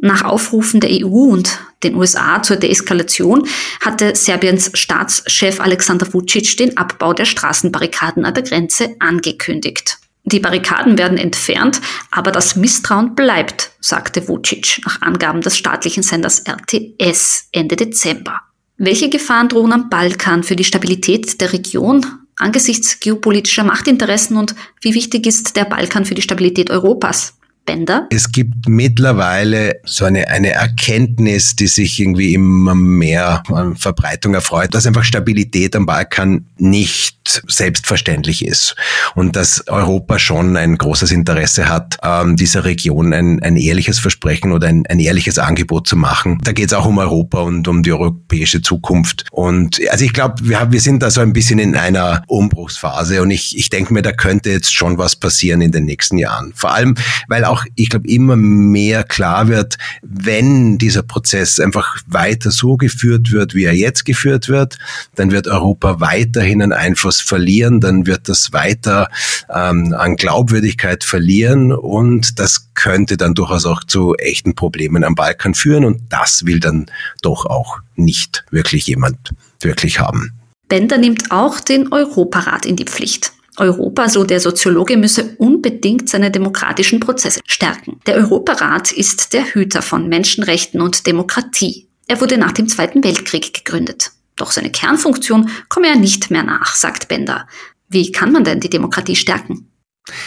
Nach 0.00 0.24
Aufrufen 0.24 0.80
der 0.80 0.90
EU 0.90 1.30
und 1.32 1.58
den 1.82 1.94
USA 1.94 2.42
zur 2.42 2.56
Deeskalation 2.56 3.48
hatte 3.80 4.14
Serbiens 4.14 4.70
Staatschef 4.74 5.60
Alexander 5.60 6.12
Vucic 6.12 6.56
den 6.56 6.76
Abbau 6.76 7.12
der 7.12 7.24
Straßenbarrikaden 7.24 8.24
an 8.24 8.34
der 8.34 8.42
Grenze 8.42 8.96
angekündigt. 8.98 9.98
Die 10.24 10.40
Barrikaden 10.40 10.98
werden 10.98 11.18
entfernt, 11.18 11.80
aber 12.10 12.32
das 12.32 12.56
Misstrauen 12.56 13.14
bleibt, 13.14 13.70
sagte 13.80 14.26
Vucic 14.28 14.80
nach 14.84 15.00
Angaben 15.00 15.40
des 15.40 15.56
staatlichen 15.56 16.02
Senders 16.02 16.42
RTS 16.46 17.48
Ende 17.52 17.76
Dezember. 17.76 18.40
Welche 18.76 19.08
Gefahren 19.08 19.48
drohen 19.48 19.72
am 19.72 19.88
Balkan 19.88 20.42
für 20.42 20.56
die 20.56 20.64
Stabilität 20.64 21.40
der 21.40 21.52
Region 21.52 22.04
angesichts 22.36 23.00
geopolitischer 23.00 23.64
Machtinteressen 23.64 24.36
und 24.36 24.54
wie 24.82 24.94
wichtig 24.94 25.26
ist 25.26 25.56
der 25.56 25.64
Balkan 25.64 26.04
für 26.04 26.14
die 26.14 26.22
Stabilität 26.22 26.70
Europas? 26.70 27.38
Bänder? 27.66 28.06
Es 28.10 28.32
gibt 28.32 28.68
mittlerweile 28.68 29.80
so 29.84 30.04
eine, 30.04 30.28
eine 30.28 30.52
Erkenntnis, 30.52 31.56
die 31.56 31.66
sich 31.66 32.00
irgendwie 32.00 32.32
immer 32.32 32.74
mehr 32.74 33.42
an 33.48 33.76
Verbreitung 33.76 34.34
erfreut, 34.34 34.74
dass 34.74 34.86
einfach 34.86 35.04
Stabilität 35.04 35.76
am 35.76 35.84
Balkan 35.84 36.46
nicht 36.56 37.42
selbstverständlich 37.46 38.44
ist 38.44 38.76
und 39.14 39.36
dass 39.36 39.66
Europa 39.68 40.18
schon 40.18 40.56
ein 40.56 40.78
großes 40.78 41.10
Interesse 41.10 41.68
hat, 41.68 41.98
ähm, 42.02 42.36
dieser 42.36 42.64
Region 42.64 43.12
ein, 43.12 43.42
ein 43.42 43.56
ehrliches 43.56 43.98
Versprechen 43.98 44.52
oder 44.52 44.68
ein, 44.68 44.86
ein 44.86 45.00
ehrliches 45.00 45.38
Angebot 45.38 45.88
zu 45.88 45.96
machen. 45.96 46.38
Da 46.44 46.52
geht 46.52 46.66
es 46.66 46.72
auch 46.72 46.86
um 46.86 46.98
Europa 46.98 47.40
und 47.40 47.66
um 47.68 47.82
die 47.82 47.92
europäische 47.92 48.62
Zukunft. 48.62 49.24
Und 49.30 49.80
also 49.90 50.04
ich 50.04 50.12
glaube, 50.12 50.34
wir, 50.42 50.68
wir 50.70 50.80
sind 50.80 51.02
da 51.02 51.10
so 51.10 51.20
ein 51.20 51.32
bisschen 51.32 51.58
in 51.58 51.76
einer 51.76 52.22
Umbruchsphase 52.28 53.22
und 53.22 53.30
ich, 53.30 53.56
ich 53.56 53.70
denke 53.70 53.92
mir, 53.92 54.02
da 54.02 54.12
könnte 54.12 54.50
jetzt 54.50 54.74
schon 54.74 54.98
was 54.98 55.16
passieren 55.16 55.60
in 55.60 55.72
den 55.72 55.84
nächsten 55.84 56.18
Jahren. 56.18 56.52
Vor 56.54 56.72
allem, 56.72 56.94
weil 57.28 57.44
auch 57.44 57.55
auch, 57.56 57.64
ich 57.74 57.88
glaube, 57.88 58.08
immer 58.08 58.36
mehr 58.36 59.04
klar 59.04 59.48
wird, 59.48 59.78
wenn 60.02 60.78
dieser 60.78 61.02
Prozess 61.02 61.58
einfach 61.58 61.96
weiter 62.06 62.50
so 62.50 62.76
geführt 62.76 63.32
wird, 63.32 63.54
wie 63.54 63.64
er 63.64 63.74
jetzt 63.74 64.04
geführt 64.04 64.48
wird, 64.48 64.78
dann 65.14 65.30
wird 65.30 65.48
Europa 65.48 66.00
weiterhin 66.00 66.62
einen 66.62 66.72
Einfluss 66.72 67.20
verlieren, 67.20 67.80
dann 67.80 68.06
wird 68.06 68.28
das 68.28 68.52
weiter 68.52 69.08
ähm, 69.52 69.94
an 69.96 70.16
Glaubwürdigkeit 70.16 71.04
verlieren 71.04 71.72
und 71.72 72.38
das 72.38 72.68
könnte 72.74 73.16
dann 73.16 73.34
durchaus 73.34 73.66
auch 73.66 73.84
zu 73.84 74.14
echten 74.16 74.54
Problemen 74.54 75.04
am 75.04 75.14
Balkan 75.14 75.54
führen 75.54 75.84
und 75.84 76.02
das 76.10 76.44
will 76.44 76.60
dann 76.60 76.86
doch 77.22 77.46
auch 77.46 77.78
nicht 77.94 78.44
wirklich 78.50 78.86
jemand 78.86 79.34
wirklich 79.60 80.00
haben. 80.00 80.32
Bender 80.68 80.98
nimmt 80.98 81.30
auch 81.30 81.60
den 81.60 81.92
Europarat 81.92 82.66
in 82.66 82.76
die 82.76 82.84
Pflicht. 82.84 83.32
Europa, 83.58 84.08
so 84.08 84.24
der 84.24 84.40
Soziologe, 84.40 84.96
müsse 84.96 85.34
unbedingt 85.38 86.08
seine 86.08 86.30
demokratischen 86.30 87.00
Prozesse 87.00 87.40
stärken. 87.46 88.00
Der 88.06 88.16
Europarat 88.16 88.92
ist 88.92 89.32
der 89.32 89.44
Hüter 89.44 89.82
von 89.82 90.08
Menschenrechten 90.08 90.80
und 90.80 91.06
Demokratie. 91.06 91.88
Er 92.06 92.20
wurde 92.20 92.38
nach 92.38 92.52
dem 92.52 92.68
Zweiten 92.68 93.02
Weltkrieg 93.02 93.52
gegründet. 93.52 94.12
Doch 94.36 94.50
seine 94.50 94.70
Kernfunktion 94.70 95.50
komme 95.68 95.88
er 95.88 95.96
nicht 95.96 96.30
mehr 96.30 96.42
nach, 96.42 96.74
sagt 96.74 97.08
Bender. 97.08 97.48
Wie 97.88 98.12
kann 98.12 98.32
man 98.32 98.44
denn 98.44 98.60
die 98.60 98.70
Demokratie 98.70 99.16
stärken? 99.16 99.70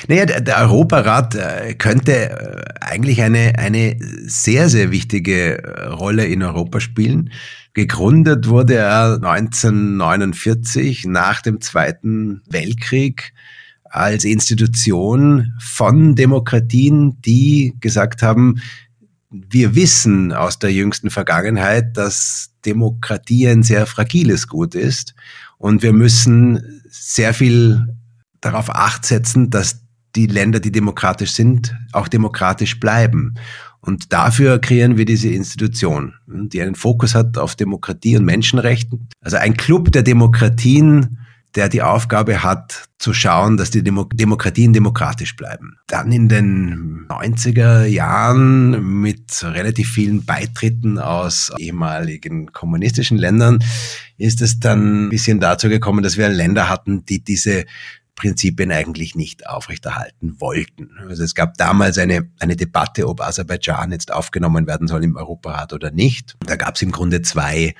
Naja, 0.07 0.25
der 0.25 0.57
Europarat 0.57 1.35
äh, 1.35 1.73
könnte 1.75 2.31
äh, 2.31 2.63
eigentlich 2.81 3.21
eine, 3.21 3.57
eine 3.57 3.97
sehr, 4.25 4.67
sehr 4.67 4.91
wichtige 4.91 5.63
äh, 5.63 5.85
Rolle 5.87 6.25
in 6.25 6.43
Europa 6.43 6.81
spielen. 6.81 7.31
Gegründet 7.73 8.49
wurde 8.49 8.75
er 8.75 9.19
1949 9.23 11.05
nach 11.05 11.41
dem 11.41 11.61
Zweiten 11.61 12.41
Weltkrieg 12.49 13.33
als 13.85 14.25
Institution 14.25 15.53
von 15.59 16.15
Demokratien, 16.15 17.21
die 17.21 17.75
gesagt 17.79 18.21
haben, 18.21 18.61
wir 19.29 19.75
wissen 19.75 20.33
aus 20.33 20.59
der 20.59 20.73
jüngsten 20.73 21.09
Vergangenheit, 21.09 21.95
dass 21.95 22.51
Demokratie 22.65 23.47
ein 23.47 23.63
sehr 23.63 23.85
fragiles 23.85 24.47
Gut 24.47 24.75
ist 24.75 25.13
und 25.57 25.83
wir 25.83 25.93
müssen 25.93 26.81
sehr 26.89 27.33
viel 27.33 27.98
darauf 28.41 28.73
acht 28.73 29.05
setzen, 29.05 29.49
dass 29.49 29.81
die 30.15 30.27
Länder, 30.27 30.59
die 30.59 30.71
demokratisch 30.71 31.31
sind, 31.31 31.75
auch 31.91 32.07
demokratisch 32.07 32.79
bleiben. 32.79 33.35
Und 33.81 34.11
dafür 34.11 34.59
kreieren 34.59 34.97
wir 34.97 35.05
diese 35.05 35.29
Institution, 35.29 36.13
die 36.27 36.61
einen 36.61 36.75
Fokus 36.75 37.15
hat 37.15 37.37
auf 37.37 37.55
Demokratie 37.55 38.17
und 38.17 38.25
Menschenrechten. 38.25 39.07
Also 39.21 39.37
ein 39.37 39.55
Club 39.55 39.91
der 39.91 40.03
Demokratien, 40.03 41.19
der 41.55 41.69
die 41.69 41.81
Aufgabe 41.81 42.43
hat, 42.43 42.89
zu 42.99 43.13
schauen, 43.13 43.57
dass 43.57 43.71
die 43.71 43.81
Demo 43.81 44.03
Demokratien 44.03 44.73
demokratisch 44.73 45.35
bleiben. 45.35 45.77
Dann 45.87 46.11
in 46.11 46.27
den 46.27 47.07
90er 47.07 47.85
Jahren 47.85 49.01
mit 49.01 49.41
relativ 49.43 49.89
vielen 49.89 50.25
Beitritten 50.25 50.99
aus 50.99 51.51
ehemaligen 51.57 52.51
kommunistischen 52.51 53.17
Ländern 53.17 53.63
ist 54.17 54.41
es 54.41 54.59
dann 54.59 55.05
ein 55.05 55.09
bisschen 55.09 55.39
dazu 55.39 55.69
gekommen, 55.69 56.03
dass 56.03 56.17
wir 56.17 56.27
Länder 56.27 56.69
hatten, 56.69 57.05
die 57.05 57.23
diese 57.23 57.65
Prinzipien 58.19 58.71
eigentlich 58.71 59.15
nicht 59.15 59.47
aufrechterhalten 59.47 60.39
wollten. 60.39 60.89
Also 61.07 61.23
es 61.23 61.33
gab 61.33 61.57
damals 61.57 61.97
eine, 61.97 62.29
eine 62.39 62.55
Debatte, 62.55 63.07
ob 63.07 63.21
Aserbaidschan 63.21 63.91
jetzt 63.91 64.11
aufgenommen 64.11 64.67
werden 64.67 64.87
soll 64.87 65.03
im 65.03 65.15
Europarat 65.15 65.73
oder 65.73 65.89
nicht. 65.89 66.35
Da 66.45 66.57
gab 66.57 66.75
es 66.75 66.81
im 66.81 66.91
Grunde 66.91 67.21
zwei 67.21 67.73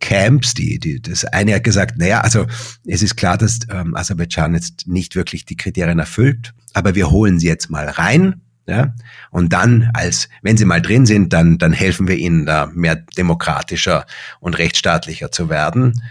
Camps, 0.00 0.54
die, 0.54 0.78
die, 0.80 1.00
das 1.00 1.24
eine 1.26 1.54
hat 1.54 1.64
gesagt, 1.64 1.98
naja, 1.98 2.22
also 2.22 2.46
es 2.84 3.02
ist 3.02 3.16
klar, 3.16 3.38
dass 3.38 3.60
ähm, 3.70 3.94
Aserbaidschan 3.94 4.54
jetzt 4.54 4.88
nicht 4.88 5.14
wirklich 5.14 5.44
die 5.44 5.56
Kriterien 5.56 6.00
erfüllt, 6.00 6.54
aber 6.72 6.96
wir 6.96 7.10
holen 7.10 7.38
sie 7.38 7.46
jetzt 7.46 7.70
mal 7.70 7.88
rein, 7.88 8.40
ja, 8.66 8.94
und 9.30 9.52
dann, 9.52 9.90
als 9.92 10.28
wenn 10.40 10.56
sie 10.56 10.64
mal 10.64 10.80
drin 10.80 11.04
sind, 11.04 11.32
dann, 11.32 11.58
dann 11.58 11.72
helfen 11.72 12.08
wir 12.08 12.16
ihnen 12.16 12.46
da 12.46 12.70
mehr 12.72 12.96
demokratischer 12.96 14.06
und 14.40 14.56
rechtsstaatlicher 14.56 15.32
zu 15.32 15.48
werden. 15.48 16.02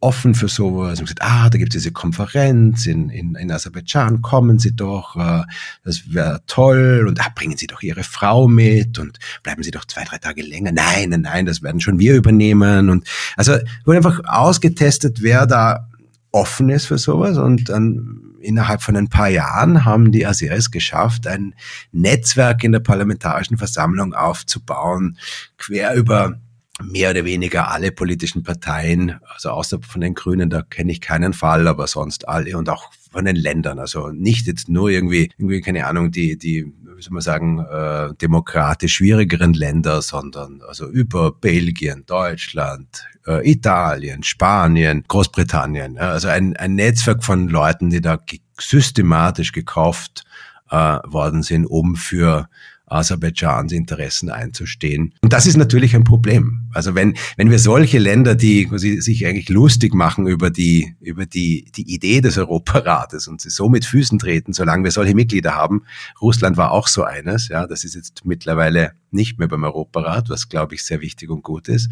offen 0.00 0.34
für 0.34 0.48
sowas 0.48 0.98
und 0.98 1.04
gesagt, 1.04 1.22
ah, 1.22 1.48
da 1.48 1.58
gibt 1.58 1.74
es 1.74 1.82
diese 1.82 1.92
Konferenz 1.92 2.86
in, 2.86 3.08
in, 3.10 3.36
in 3.36 3.52
Aserbaidschan, 3.52 4.20
kommen 4.20 4.58
Sie 4.58 4.74
doch, 4.74 5.14
äh, 5.16 5.42
das 5.84 6.12
wäre 6.12 6.42
toll 6.46 7.04
und 7.06 7.20
ah, 7.20 7.30
bringen 7.34 7.56
Sie 7.56 7.66
doch 7.66 7.82
Ihre 7.82 8.02
Frau 8.02 8.48
mit 8.48 8.98
und 8.98 9.18
bleiben 9.42 9.62
Sie 9.62 9.70
doch 9.70 9.84
zwei, 9.84 10.02
drei 10.04 10.18
Tage 10.18 10.42
länger. 10.42 10.72
Nein, 10.72 11.10
nein, 11.10 11.20
nein, 11.20 11.46
das 11.46 11.62
werden 11.62 11.80
schon 11.80 12.00
wir 12.00 12.16
übernehmen. 12.16 12.90
Und 12.90 13.06
also 13.36 13.52
wurde 13.84 13.98
einfach 13.98 14.20
ausgetestet, 14.24 15.22
wer 15.22 15.46
da 15.46 15.88
offen 16.32 16.68
ist 16.70 16.86
für 16.86 16.98
sowas 16.98 17.36
und 17.38 17.68
dann 17.68 18.29
innerhalb 18.40 18.82
von 18.82 18.96
ein 18.96 19.08
paar 19.08 19.28
Jahren 19.28 19.84
haben 19.84 20.12
die 20.12 20.26
Aseris 20.26 20.70
geschafft, 20.70 21.26
ein 21.26 21.54
Netzwerk 21.92 22.64
in 22.64 22.72
der 22.72 22.80
Parlamentarischen 22.80 23.58
Versammlung 23.58 24.14
aufzubauen, 24.14 25.18
quer 25.58 25.94
über 25.94 26.40
mehr 26.82 27.10
oder 27.10 27.24
weniger 27.24 27.70
alle 27.70 27.92
politischen 27.92 28.42
Parteien, 28.42 29.20
also 29.34 29.50
außer 29.50 29.80
von 29.82 30.00
den 30.00 30.14
Grünen, 30.14 30.50
da 30.50 30.62
kenne 30.62 30.92
ich 30.92 31.00
keinen 31.00 31.32
Fall, 31.32 31.68
aber 31.68 31.86
sonst 31.86 32.28
alle 32.28 32.56
und 32.56 32.68
auch 32.68 32.90
von 33.10 33.24
den 33.24 33.36
Ländern. 33.36 33.78
Also 33.78 34.08
nicht 34.08 34.46
jetzt 34.46 34.68
nur 34.68 34.88
irgendwie, 34.88 35.30
irgendwie 35.36 35.60
keine 35.60 35.86
Ahnung, 35.86 36.10
die, 36.10 36.38
die, 36.38 36.64
wie 36.64 37.02
soll 37.02 37.12
man 37.12 37.22
sagen, 37.22 37.58
äh, 37.58 38.14
demokratisch 38.20 38.94
schwierigeren 38.94 39.52
Länder, 39.52 40.02
sondern 40.02 40.62
also 40.66 40.88
über 40.88 41.32
Belgien, 41.32 42.04
Deutschland, 42.06 43.04
äh, 43.26 43.50
Italien, 43.50 44.22
Spanien, 44.22 45.04
Großbritannien. 45.08 45.96
Ja, 45.96 46.10
also 46.10 46.28
ein, 46.28 46.56
ein 46.56 46.74
Netzwerk 46.74 47.24
von 47.24 47.48
Leuten, 47.48 47.90
die 47.90 48.00
da 48.00 48.18
systematisch 48.58 49.52
gekauft 49.52 50.24
äh, 50.70 50.76
worden 50.76 51.42
sind, 51.42 51.66
um 51.66 51.96
für 51.96 52.48
Aserbaidschans 52.86 53.72
Interessen 53.72 54.30
einzustehen. 54.30 55.14
Und 55.22 55.32
das 55.32 55.46
ist 55.46 55.56
natürlich 55.56 55.94
ein 55.94 56.04
Problem. 56.04 56.69
Also 56.72 56.94
wenn, 56.94 57.16
wenn 57.36 57.50
wir 57.50 57.58
solche 57.58 57.98
Länder, 57.98 58.34
die 58.34 58.68
sich 58.76 59.26
eigentlich 59.26 59.48
lustig 59.48 59.94
machen 59.94 60.26
über 60.26 60.50
die, 60.50 60.94
über 61.00 61.26
die, 61.26 61.70
die 61.74 61.92
Idee 61.92 62.20
des 62.20 62.38
Europarates 62.38 63.28
und 63.28 63.40
sie 63.40 63.50
so 63.50 63.68
mit 63.68 63.84
Füßen 63.84 64.18
treten, 64.18 64.52
solange 64.52 64.84
wir 64.84 64.90
solche 64.90 65.14
Mitglieder 65.14 65.54
haben, 65.54 65.82
Russland 66.20 66.56
war 66.56 66.72
auch 66.72 66.88
so 66.88 67.04
eines, 67.04 67.48
ja, 67.48 67.66
das 67.66 67.84
ist 67.84 67.94
jetzt 67.94 68.24
mittlerweile 68.24 68.92
nicht 69.10 69.38
mehr 69.38 69.48
beim 69.48 69.64
Europarat, 69.64 70.28
was 70.30 70.48
glaube 70.48 70.74
ich 70.74 70.84
sehr 70.84 71.00
wichtig 71.00 71.30
und 71.30 71.42
gut 71.42 71.68
ist. 71.68 71.88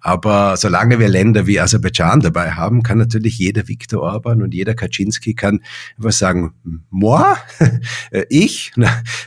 Aber 0.00 0.56
solange 0.56 1.00
wir 1.00 1.08
Länder 1.08 1.46
wie 1.46 1.58
Aserbaidschan 1.58 2.20
dabei 2.20 2.52
haben, 2.52 2.84
kann 2.84 2.98
natürlich 2.98 3.36
jeder 3.38 3.66
Viktor 3.66 4.02
Orban 4.02 4.42
und 4.42 4.54
jeder 4.54 4.74
Kaczynski 4.74 5.34
kann 5.34 5.60
was 5.96 6.18
sagen, 6.18 6.54
moi, 6.88 7.34
ich, 8.28 8.72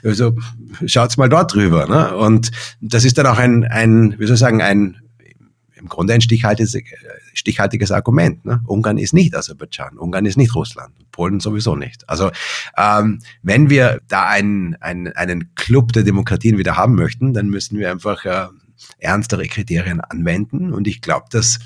also 0.04 0.34
schaut's 0.86 1.18
mal 1.18 1.28
dort 1.28 1.54
drüber. 1.54 1.88
Ne? 1.88 2.16
Und 2.16 2.52
das 2.80 3.04
ist 3.04 3.18
dann 3.18 3.28
auch 3.28 3.38
ein, 3.38 3.66
ein, 3.66 4.16
wie 4.18 4.26
soll 4.26 4.36
ich 4.36 4.40
sagen, 4.40 4.62
ein 4.62 4.81
im 5.82 5.90
Grunde 5.90 6.14
ein 6.14 6.22
stichhaltiges, 6.22 6.78
stichhaltiges 7.34 7.92
Argument. 7.92 8.46
Ne? 8.46 8.62
Ungarn 8.68 8.98
ist 8.98 9.14
nicht 9.14 9.36
Aserbaidschan, 9.36 9.98
Ungarn 9.98 10.26
ist 10.26 10.38
nicht 10.38 10.56
Russland, 10.56 10.94
Polen 11.12 11.40
sowieso 11.40 11.76
nicht. 11.76 12.08
Also 12.08 12.32
ähm, 12.78 13.20
wenn 13.42 13.70
wir 13.70 14.02
da 14.08 14.28
einen, 14.28 14.76
einen, 14.76 15.14
einen 15.14 15.54
Club 15.56 15.94
der 15.94 16.04
Demokratien 16.04 16.58
wieder 16.58 16.78
haben 16.78 16.96
möchten, 16.96 17.34
dann 17.34 17.50
müssen 17.50 17.78
wir 17.80 17.92
einfach 17.92 18.26
äh, 18.26 18.48
ernstere 19.00 19.48
Kriterien 19.48 20.02
anwenden. 20.02 20.74
Und 20.74 20.88
ich 20.88 21.02
glaube, 21.02 21.26
dass, 21.32 21.60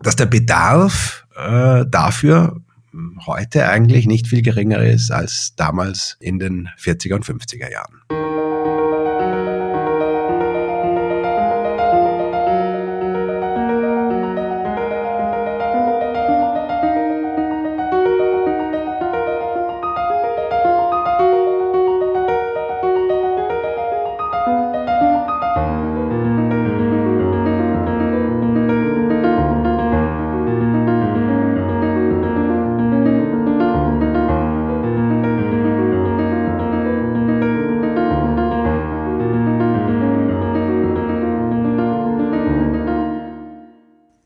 dass 0.00 0.16
der 0.16 0.26
Bedarf 0.26 1.26
äh, 1.36 1.84
dafür 1.88 2.60
heute 3.26 3.68
eigentlich 3.68 4.06
nicht 4.06 4.26
viel 4.26 4.42
geringer 4.42 4.82
ist 4.82 5.10
als 5.10 5.54
damals 5.56 6.16
in 6.20 6.38
den 6.38 6.68
40er 6.78 7.14
und 7.14 7.24
50er 7.24 7.70
Jahren. 7.70 8.25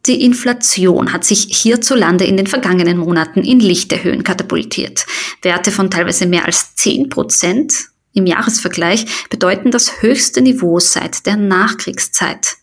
Die 0.07 0.25
Inflation 0.25 1.13
hat 1.13 1.25
sich 1.25 1.49
hierzulande 1.51 2.25
in 2.25 2.37
den 2.37 2.47
vergangenen 2.47 2.97
Monaten 2.97 3.43
in 3.45 3.61
lichte 3.61 4.03
Höhen 4.03 4.25
katapultiert. 4.25 5.05
Werte 5.43 5.71
von 5.71 5.91
teilweise 5.91 6.27
mehr 6.27 6.47
als 6.47 6.75
10 6.77 7.11
Prozent 7.11 7.91
im 8.13 8.27
Jahresvergleich 8.27 9.29
bedeuten 9.29 9.71
das 9.71 10.03
höchste 10.03 10.41
Niveau 10.41 10.81
seit 10.81 11.27
der 11.27 11.37
Nachkriegszeit. 11.37 12.57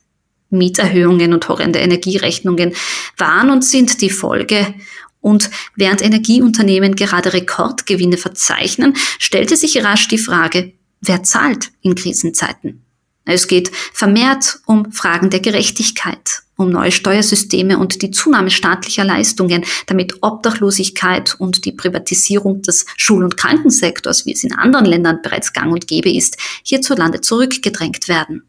Mieterhöhungen 0.50 1.34
und 1.34 1.48
horrende 1.48 1.80
Energierechnungen 1.80 2.74
waren 3.18 3.50
und 3.50 3.64
sind 3.64 4.02
die 4.02 4.10
Folge. 4.10 4.74
Und 5.22 5.50
während 5.76 6.02
Energieunternehmen 6.02 6.96
gerade 6.96 7.34
Rekordgewinne 7.34 8.18
verzeichnen, 8.18 8.96
stellte 9.20 9.58
sich 9.58 9.84
rasch 9.84 10.08
die 10.08 10.18
Frage, 10.18 10.74
wer 11.02 11.24
zahlt 11.24 11.72
in 11.82 11.96
Krisenzeiten? 11.96 12.87
Es 13.28 13.48
geht 13.48 13.72
vermehrt 13.94 14.60
um 14.66 14.92
Fragen 14.92 15.30
der 15.30 15.42
Gerechtigkeit, 15.42 16.44
um 16.56 16.70
neue 16.70 16.92
Steuersysteme 16.92 17.78
und 17.78 18.02
die 18.02 18.12
Zunahme 18.12 18.50
staatlicher 18.50 19.04
Leistungen, 19.04 19.66
damit 19.86 20.24
Obdachlosigkeit 20.24 21.36
und 21.38 21.66
die 21.66 21.74
Privatisierung 21.74 22.62
des 22.62 22.86
Schul- 22.96 23.24
und 23.24 23.38
Krankensektors, 23.38 24.26
wie 24.26 24.34
es 24.34 24.44
in 24.44 24.54
anderen 24.54 24.86
Ländern 24.86 25.20
bereits 25.22 25.54
gang 25.54 25.72
und 25.72 25.88
gäbe 25.88 26.10
ist, 26.10 26.38
hierzulande 26.64 27.22
zurückgedrängt 27.22 28.08
werden. 28.08 28.44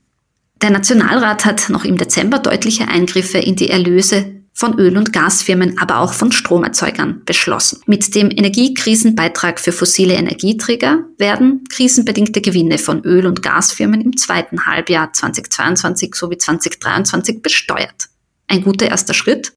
Der 0.63 0.71
Nationalrat 0.71 1.45
hat 1.45 1.69
noch 1.71 1.85
im 1.85 1.97
Dezember 1.97 2.39
deutliche 2.39 2.89
Eingriffe 2.89 3.39
in 3.39 3.57
die 3.57 3.71
Erlöse 3.71 4.38
von 4.59 4.77
Öl- 4.77 4.97
und 4.99 5.13
Gasfirmen, 5.13 5.79
aber 5.79 6.01
auch 6.01 6.13
von 6.13 6.33
Stromerzeugern 6.33 7.23
beschlossen. 7.25 7.81
Mit 7.87 8.13
dem 8.17 8.29
Energiekrisenbeitrag 8.29 9.61
für 9.61 9.71
fossile 9.71 10.15
Energieträger 10.15 11.05
werden 11.17 11.63
krisenbedingte 11.71 12.41
Gewinne 12.41 12.79
von 12.79 13.05
Öl- 13.05 13.29
und 13.29 13.41
Gasfirmen 13.41 14.01
im 14.01 14.17
zweiten 14.17 14.67
Halbjahr 14.67 15.13
2022 15.13 16.13
sowie 16.13 16.39
2023 16.39 17.41
besteuert. 17.41 18.09
Ein 18.49 18.65
guter 18.65 18.89
erster 18.89 19.15
Schritt? 19.15 19.53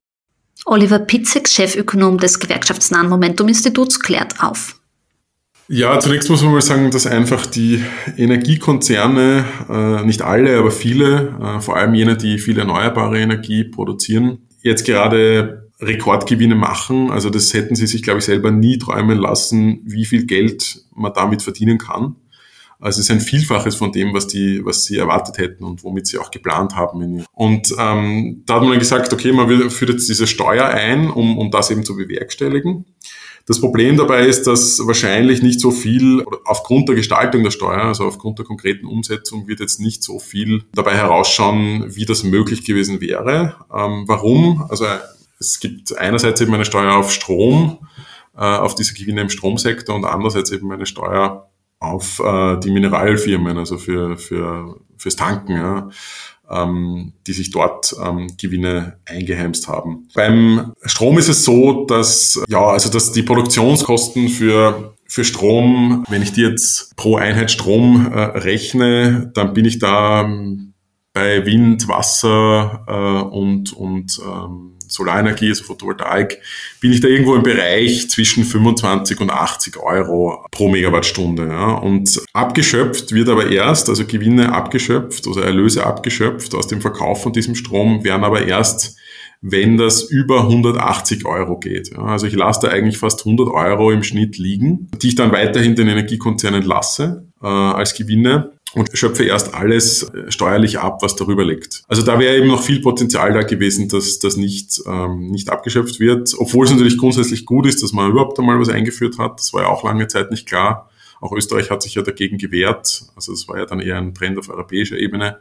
Oliver 0.66 1.00
Pitzek, 1.00 1.48
Chefökonom 1.48 2.18
des 2.18 2.38
gewerkschaftsnahen 2.38 3.08
Momentum-Instituts, 3.08 3.98
klärt 3.98 4.40
auf. 4.40 4.76
Ja, 5.66 5.98
zunächst 5.98 6.30
muss 6.30 6.42
man 6.42 6.52
mal 6.52 6.62
sagen, 6.62 6.92
dass 6.92 7.08
einfach 7.08 7.46
die 7.46 7.84
Energiekonzerne, 8.16 9.44
äh, 9.68 10.04
nicht 10.04 10.22
alle, 10.22 10.56
aber 10.56 10.70
viele, 10.70 11.34
äh, 11.42 11.60
vor 11.60 11.76
allem 11.76 11.94
jene, 11.94 12.16
die 12.16 12.38
viel 12.38 12.56
erneuerbare 12.56 13.18
Energie 13.18 13.64
produzieren, 13.64 14.46
jetzt 14.62 14.86
gerade 14.86 15.70
Rekordgewinne 15.80 16.54
machen. 16.54 17.10
Also 17.10 17.30
das 17.30 17.52
hätten 17.54 17.74
sie 17.74 17.86
sich, 17.86 18.02
glaube 18.02 18.20
ich, 18.20 18.24
selber 18.24 18.50
nie 18.50 18.78
träumen 18.78 19.18
lassen, 19.18 19.80
wie 19.84 20.04
viel 20.04 20.26
Geld 20.26 20.82
man 20.94 21.12
damit 21.12 21.42
verdienen 21.42 21.78
kann. 21.78 22.16
Also 22.82 22.98
es 22.98 23.08
ist 23.08 23.10
ein 23.12 23.20
Vielfaches 23.20 23.76
von 23.76 23.92
dem, 23.92 24.12
was 24.12 24.26
die, 24.26 24.64
was 24.64 24.84
sie 24.84 24.96
erwartet 24.96 25.38
hätten 25.38 25.62
und 25.62 25.84
womit 25.84 26.08
sie 26.08 26.18
auch 26.18 26.32
geplant 26.32 26.74
haben. 26.74 27.24
Und 27.32 27.72
ähm, 27.78 28.42
da 28.44 28.54
hat 28.54 28.62
man 28.62 28.70
dann 28.70 28.80
gesagt, 28.80 29.12
okay, 29.12 29.30
man 29.32 29.70
führt 29.70 29.90
jetzt 29.90 30.08
diese 30.08 30.26
Steuer 30.26 30.66
ein, 30.66 31.08
um, 31.08 31.38
um 31.38 31.52
das 31.52 31.70
eben 31.70 31.84
zu 31.84 31.96
bewerkstelligen. 31.96 32.84
Das 33.46 33.60
Problem 33.60 33.96
dabei 33.96 34.26
ist, 34.26 34.46
dass 34.46 34.86
wahrscheinlich 34.86 35.42
nicht 35.42 35.60
so 35.60 35.70
viel, 35.70 36.24
aufgrund 36.44 36.88
der 36.88 36.96
Gestaltung 36.96 37.42
der 37.42 37.50
Steuer, 37.50 37.84
also 37.84 38.04
aufgrund 38.04 38.38
der 38.38 38.46
konkreten 38.46 38.86
Umsetzung, 38.86 39.48
wird 39.48 39.60
jetzt 39.60 39.80
nicht 39.80 40.02
so 40.02 40.18
viel 40.18 40.64
dabei 40.74 40.94
herausschauen, 40.94 41.94
wie 41.94 42.04
das 42.04 42.22
möglich 42.22 42.64
gewesen 42.64 43.00
wäre. 43.00 43.56
Ähm, 43.74 44.04
warum? 44.06 44.64
Also 44.68 44.86
es 45.38 45.58
gibt 45.60 45.96
einerseits 45.98 46.40
eben 46.40 46.54
eine 46.54 46.64
Steuer 46.64 46.94
auf 46.94 47.12
Strom, 47.12 47.78
äh, 48.36 48.40
auf 48.40 48.74
diese 48.74 48.94
Gewinne 48.94 49.22
im 49.22 49.30
Stromsektor 49.30 49.94
und 49.94 50.04
andererseits 50.04 50.52
eben 50.52 50.70
eine 50.70 50.86
Steuer 50.86 51.48
auf 51.80 52.20
äh, 52.20 52.58
die 52.60 52.70
Mineralfirmen, 52.70 53.58
also 53.58 53.76
für, 53.76 54.16
für, 54.16 54.80
fürs 54.96 55.16
Tanken. 55.16 55.56
Ja 55.56 55.90
ähm, 56.52 57.12
die 57.26 57.32
sich 57.32 57.50
dort 57.50 57.94
ähm, 58.04 58.28
Gewinne 58.40 58.98
eingeheimst 59.06 59.68
haben. 59.68 60.08
Beim 60.14 60.72
Strom 60.84 61.18
ist 61.18 61.28
es 61.28 61.44
so, 61.44 61.84
dass, 61.86 62.42
ja, 62.48 62.64
also 62.64 62.90
dass 62.90 63.12
die 63.12 63.22
Produktionskosten 63.22 64.28
für 64.28 64.94
für 65.12 65.24
Strom, 65.24 66.06
wenn 66.08 66.22
ich 66.22 66.32
die 66.32 66.40
jetzt 66.40 66.96
pro 66.96 67.16
Einheit 67.16 67.50
Strom 67.50 68.10
äh, 68.10 68.18
rechne, 68.18 69.30
dann 69.34 69.52
bin 69.52 69.66
ich 69.66 69.78
da 69.78 70.22
ähm, 70.22 70.72
bei 71.12 71.44
Wind, 71.44 71.86
Wasser 71.86 72.84
äh, 72.86 73.22
und, 73.22 73.74
und 73.74 74.18
ähm, 74.24 74.78
Solarenergie, 74.92 75.48
also 75.48 75.64
Photovoltaik, 75.64 76.40
bin 76.80 76.92
ich 76.92 77.00
da 77.00 77.08
irgendwo 77.08 77.34
im 77.34 77.42
Bereich 77.42 78.10
zwischen 78.10 78.44
25 78.44 79.20
und 79.20 79.30
80 79.30 79.78
Euro 79.78 80.46
pro 80.50 80.68
Megawattstunde. 80.68 81.48
Ja. 81.48 81.72
Und 81.72 82.20
abgeschöpft 82.32 83.12
wird 83.12 83.28
aber 83.28 83.50
erst, 83.50 83.88
also 83.88 84.04
Gewinne 84.06 84.52
abgeschöpft, 84.52 85.26
also 85.26 85.40
Erlöse 85.40 85.86
abgeschöpft 85.86 86.54
aus 86.54 86.66
dem 86.66 86.80
Verkauf 86.80 87.22
von 87.22 87.32
diesem 87.32 87.54
Strom, 87.54 88.04
werden 88.04 88.24
aber 88.24 88.46
erst 88.46 88.96
wenn 89.42 89.76
das 89.76 90.04
über 90.04 90.42
180 90.42 91.26
Euro 91.26 91.58
geht. 91.58 91.90
Ja, 91.90 92.04
also 92.04 92.28
ich 92.28 92.34
lasse 92.34 92.60
da 92.62 92.68
eigentlich 92.68 92.96
fast 92.96 93.20
100 93.26 93.48
Euro 93.48 93.90
im 93.90 94.04
Schnitt 94.04 94.38
liegen, 94.38 94.88
die 95.02 95.08
ich 95.08 95.14
dann 95.16 95.32
weiterhin 95.32 95.74
den 95.74 95.88
Energiekonzernen 95.88 96.62
lasse 96.62 97.26
äh, 97.42 97.46
als 97.46 97.94
Gewinne 97.94 98.52
und 98.74 98.90
schöpfe 98.94 99.24
erst 99.24 99.54
alles 99.54 100.02
äh, 100.02 100.30
steuerlich 100.30 100.78
ab, 100.78 101.02
was 101.02 101.16
darüber 101.16 101.44
liegt. 101.44 101.82
Also 101.88 102.02
da 102.02 102.18
wäre 102.18 102.36
eben 102.36 102.48
noch 102.48 102.62
viel 102.62 102.80
Potenzial 102.80 103.32
da 103.32 103.42
gewesen, 103.42 103.88
dass 103.88 104.18
das 104.18 104.36
nicht, 104.36 104.80
ähm, 104.86 105.30
nicht 105.30 105.50
abgeschöpft 105.50 106.00
wird, 106.00 106.34
obwohl 106.38 106.64
es 106.64 106.72
natürlich 106.72 106.96
grundsätzlich 106.96 107.44
gut 107.44 107.66
ist, 107.66 107.82
dass 107.82 107.92
man 107.92 108.10
überhaupt 108.10 108.38
einmal 108.38 108.58
was 108.58 108.68
eingeführt 108.68 109.18
hat. 109.18 109.38
Das 109.38 109.52
war 109.52 109.62
ja 109.62 109.68
auch 109.68 109.84
lange 109.84 110.08
Zeit 110.08 110.30
nicht 110.30 110.46
klar. 110.46 110.88
Auch 111.20 111.32
Österreich 111.32 111.70
hat 111.70 111.82
sich 111.82 111.94
ja 111.94 112.02
dagegen 112.02 112.38
gewehrt. 112.38 113.04
Also 113.14 113.32
es 113.32 113.46
war 113.46 113.58
ja 113.58 113.66
dann 113.66 113.80
eher 113.80 113.96
ein 113.96 114.14
Trend 114.14 114.38
auf 114.38 114.48
europäischer 114.48 114.98
Ebene, 114.98 115.38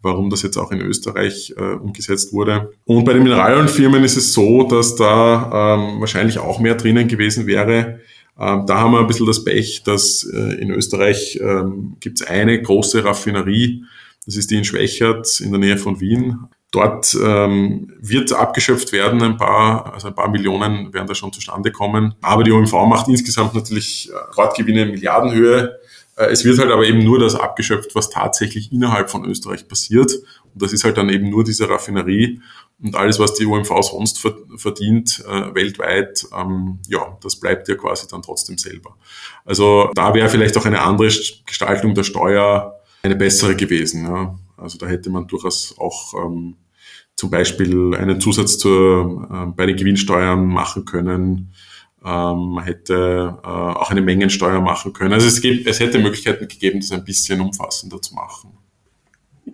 warum 0.00 0.30
das 0.30 0.42
jetzt 0.42 0.56
auch 0.56 0.70
in 0.70 0.80
Österreich 0.80 1.54
äh, 1.56 1.74
umgesetzt 1.74 2.32
wurde. 2.32 2.72
Und 2.84 3.04
bei 3.04 3.12
den 3.12 3.24
Mineralölfirmen 3.24 4.04
ist 4.04 4.16
es 4.16 4.32
so, 4.32 4.62
dass 4.62 4.96
da 4.96 5.76
ähm, 5.76 6.00
wahrscheinlich 6.00 6.38
auch 6.38 6.60
mehr 6.60 6.76
drinnen 6.76 7.08
gewesen 7.08 7.46
wäre, 7.46 8.00
ähm, 8.38 8.66
da 8.66 8.78
haben 8.78 8.92
wir 8.92 9.00
ein 9.00 9.06
bisschen 9.06 9.26
das 9.26 9.44
Pech, 9.44 9.82
dass 9.84 10.24
äh, 10.24 10.60
in 10.60 10.70
Österreich 10.70 11.38
ähm, 11.42 11.96
gibt 12.00 12.20
es 12.20 12.26
eine 12.26 12.60
große 12.60 13.04
Raffinerie, 13.04 13.84
das 14.26 14.36
ist 14.36 14.50
die 14.50 14.56
in 14.56 14.64
Schwächert 14.64 15.40
in 15.40 15.50
der 15.50 15.58
Nähe 15.58 15.78
von 15.78 16.00
Wien. 16.00 16.38
Dort 16.70 17.16
ähm, 17.18 17.94
wird 17.98 18.30
abgeschöpft 18.34 18.92
werden, 18.92 19.22
ein 19.22 19.38
paar, 19.38 19.94
also 19.94 20.08
ein 20.08 20.14
paar 20.14 20.28
Millionen 20.28 20.92
werden 20.92 21.06
da 21.06 21.14
schon 21.14 21.32
zustande 21.32 21.72
kommen. 21.72 22.14
Aber 22.20 22.44
die 22.44 22.52
OMV 22.52 22.72
macht 22.86 23.08
insgesamt 23.08 23.54
natürlich 23.54 24.10
Rekordgewinne 24.28 24.82
in 24.82 24.90
Milliardenhöhe. 24.90 25.78
Äh, 26.16 26.26
es 26.26 26.44
wird 26.44 26.58
halt 26.58 26.70
aber 26.70 26.84
eben 26.84 27.02
nur 27.02 27.18
das 27.18 27.34
abgeschöpft, 27.34 27.94
was 27.94 28.10
tatsächlich 28.10 28.70
innerhalb 28.70 29.08
von 29.08 29.24
Österreich 29.24 29.66
passiert. 29.66 30.12
Und 30.12 30.62
das 30.62 30.74
ist 30.74 30.84
halt 30.84 30.98
dann 30.98 31.08
eben 31.08 31.30
nur 31.30 31.42
diese 31.42 31.70
Raffinerie. 31.70 32.42
Und 32.80 32.94
alles, 32.94 33.18
was 33.18 33.34
die 33.34 33.44
OMV 33.44 33.82
sonst 33.82 34.20
verdient 34.56 35.24
äh, 35.26 35.54
weltweit, 35.54 36.26
ähm, 36.36 36.78
ja, 36.88 37.18
das 37.20 37.36
bleibt 37.36 37.68
ja 37.68 37.74
quasi 37.74 38.06
dann 38.08 38.22
trotzdem 38.22 38.56
selber. 38.56 38.96
Also 39.44 39.90
da 39.94 40.14
wäre 40.14 40.28
vielleicht 40.28 40.56
auch 40.56 40.64
eine 40.64 40.82
andere 40.82 41.08
Gestaltung 41.08 41.94
der 41.94 42.04
Steuer 42.04 42.80
eine 43.02 43.16
bessere 43.16 43.56
gewesen. 43.56 44.04
Ja. 44.04 44.38
Also 44.56 44.78
da 44.78 44.86
hätte 44.86 45.10
man 45.10 45.26
durchaus 45.26 45.74
auch 45.78 46.14
ähm, 46.14 46.56
zum 47.16 47.30
Beispiel 47.30 47.96
einen 47.96 48.20
Zusatz 48.20 48.58
zur, 48.58 49.28
äh, 49.30 49.46
bei 49.56 49.66
den 49.66 49.76
Gewinnsteuern 49.76 50.46
machen 50.46 50.84
können. 50.84 51.52
Ähm, 52.04 52.50
man 52.54 52.64
hätte 52.64 53.38
äh, 53.42 53.46
auch 53.46 53.90
eine 53.90 54.02
Mengensteuer 54.02 54.60
machen 54.60 54.92
können. 54.92 55.12
Also 55.12 55.26
es, 55.26 55.40
gibt, 55.40 55.66
es 55.66 55.80
hätte 55.80 55.98
Möglichkeiten 55.98 56.46
gegeben, 56.46 56.78
das 56.78 56.92
ein 56.92 57.04
bisschen 57.04 57.40
umfassender 57.40 58.00
zu 58.00 58.14
machen. 58.14 58.57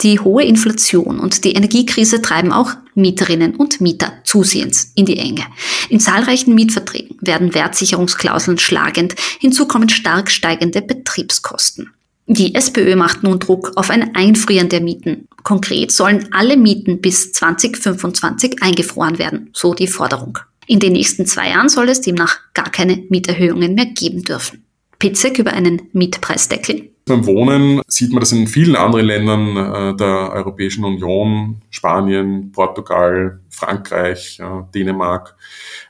Die 0.02 0.18
hohe 0.18 0.42
Inflation 0.42 1.20
und 1.20 1.44
die 1.44 1.52
Energiekrise 1.52 2.20
treiben 2.20 2.52
auch 2.52 2.72
Mieterinnen 2.94 3.54
und 3.54 3.80
Mieter 3.80 4.12
zusehends 4.24 4.90
in 4.96 5.06
die 5.06 5.18
Enge. 5.18 5.44
In 5.88 6.00
zahlreichen 6.00 6.54
Mietverträgen 6.54 7.16
werden 7.20 7.54
Wertsicherungsklauseln 7.54 8.58
schlagend, 8.58 9.14
hinzu 9.38 9.66
kommen 9.68 9.88
stark 9.88 10.30
steigende 10.30 10.82
Betriebskosten. 10.82 11.92
Die 12.26 12.54
SPÖ 12.54 12.96
macht 12.96 13.22
nun 13.22 13.38
Druck 13.38 13.72
auf 13.76 13.90
ein 13.90 14.16
Einfrieren 14.16 14.68
der 14.68 14.80
Mieten. 14.80 15.28
Konkret 15.42 15.92
sollen 15.92 16.28
alle 16.32 16.56
Mieten 16.56 17.00
bis 17.00 17.32
2025 17.32 18.62
eingefroren 18.62 19.18
werden, 19.18 19.50
so 19.52 19.74
die 19.74 19.86
Forderung. 19.86 20.38
In 20.66 20.80
den 20.80 20.94
nächsten 20.94 21.26
zwei 21.26 21.50
Jahren 21.50 21.68
soll 21.68 21.88
es 21.90 22.00
demnach 22.00 22.38
gar 22.54 22.70
keine 22.70 23.04
Mieterhöhungen 23.10 23.74
mehr 23.74 23.86
geben 23.86 24.22
dürfen. 24.22 24.64
Pitzek 24.98 25.38
über 25.38 25.52
einen 25.52 25.82
Mietpreisdeckel. 25.92 26.93
Beim 27.06 27.26
Wohnen 27.26 27.82
sieht 27.86 28.12
man 28.12 28.20
das 28.20 28.32
in 28.32 28.46
vielen 28.46 28.76
anderen 28.76 29.04
Ländern 29.04 29.56
äh, 29.56 29.96
der 29.96 30.32
Europäischen 30.32 30.84
Union, 30.84 31.60
Spanien, 31.68 32.50
Portugal, 32.50 33.40
Frankreich, 33.50 34.40
Dänemark. 34.74 35.36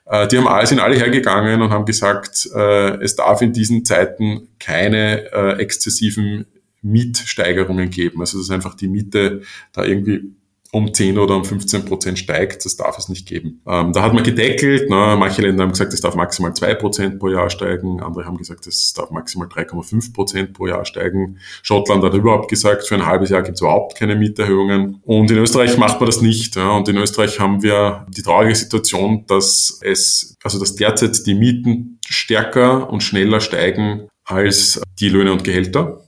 Äh, 0.06 0.26
die 0.26 0.38
haben 0.38 0.48
alle, 0.48 0.66
sind 0.66 0.80
alle 0.80 0.96
hergegangen 0.96 1.62
und 1.62 1.70
haben 1.70 1.84
gesagt, 1.84 2.48
äh, 2.52 2.96
es 2.96 3.14
darf 3.14 3.42
in 3.42 3.52
diesen 3.52 3.84
Zeiten 3.84 4.48
keine 4.58 5.30
exzessiven 5.58 6.46
Mietsteigerungen 6.82 7.90
geben. 7.90 8.20
Also 8.20 8.38
dass 8.38 8.50
einfach 8.50 8.74
die 8.74 8.88
Miete 8.88 9.42
da 9.72 9.84
irgendwie 9.84 10.32
um 10.74 10.92
10 10.92 11.18
oder 11.18 11.36
um 11.36 11.44
15 11.44 11.84
Prozent 11.84 12.18
steigt, 12.18 12.64
das 12.64 12.76
darf 12.76 12.98
es 12.98 13.08
nicht 13.08 13.28
geben. 13.28 13.60
Ähm, 13.64 13.92
da 13.92 14.02
hat 14.02 14.12
man 14.12 14.24
gedeckelt, 14.24 14.90
ne? 14.90 15.14
manche 15.16 15.40
Länder 15.42 15.62
haben 15.62 15.70
gesagt, 15.70 15.92
es 15.92 16.00
darf 16.00 16.16
maximal 16.16 16.52
2 16.52 16.74
Prozent 16.74 17.20
pro 17.20 17.28
Jahr 17.28 17.48
steigen, 17.48 18.02
andere 18.02 18.24
haben 18.24 18.36
gesagt, 18.36 18.66
es 18.66 18.92
darf 18.92 19.12
maximal 19.12 19.46
3,5 19.46 20.12
Prozent 20.12 20.52
pro 20.52 20.66
Jahr 20.66 20.84
steigen. 20.84 21.38
Schottland 21.62 22.02
hat 22.02 22.14
überhaupt 22.14 22.50
gesagt, 22.50 22.88
für 22.88 22.96
ein 22.96 23.06
halbes 23.06 23.30
Jahr 23.30 23.42
gibt 23.42 23.54
es 23.54 23.60
überhaupt 23.60 23.96
keine 23.96 24.16
Mieterhöhungen. 24.16 25.00
Und 25.02 25.30
in 25.30 25.38
Österreich 25.38 25.78
macht 25.78 26.00
man 26.00 26.06
das 26.06 26.20
nicht. 26.20 26.56
Ja? 26.56 26.72
Und 26.72 26.88
in 26.88 26.96
Österreich 26.96 27.38
haben 27.38 27.62
wir 27.62 28.06
die 28.08 28.22
traurige 28.22 28.56
Situation, 28.56 29.24
dass 29.28 29.78
es, 29.80 30.36
also 30.42 30.58
dass 30.58 30.74
derzeit 30.74 31.24
die 31.24 31.34
Mieten 31.34 32.00
stärker 32.08 32.90
und 32.90 33.02
schneller 33.02 33.40
steigen 33.40 34.08
als 34.24 34.80
die 34.98 35.08
Löhne 35.08 35.32
und 35.32 35.44
Gehälter. 35.44 36.03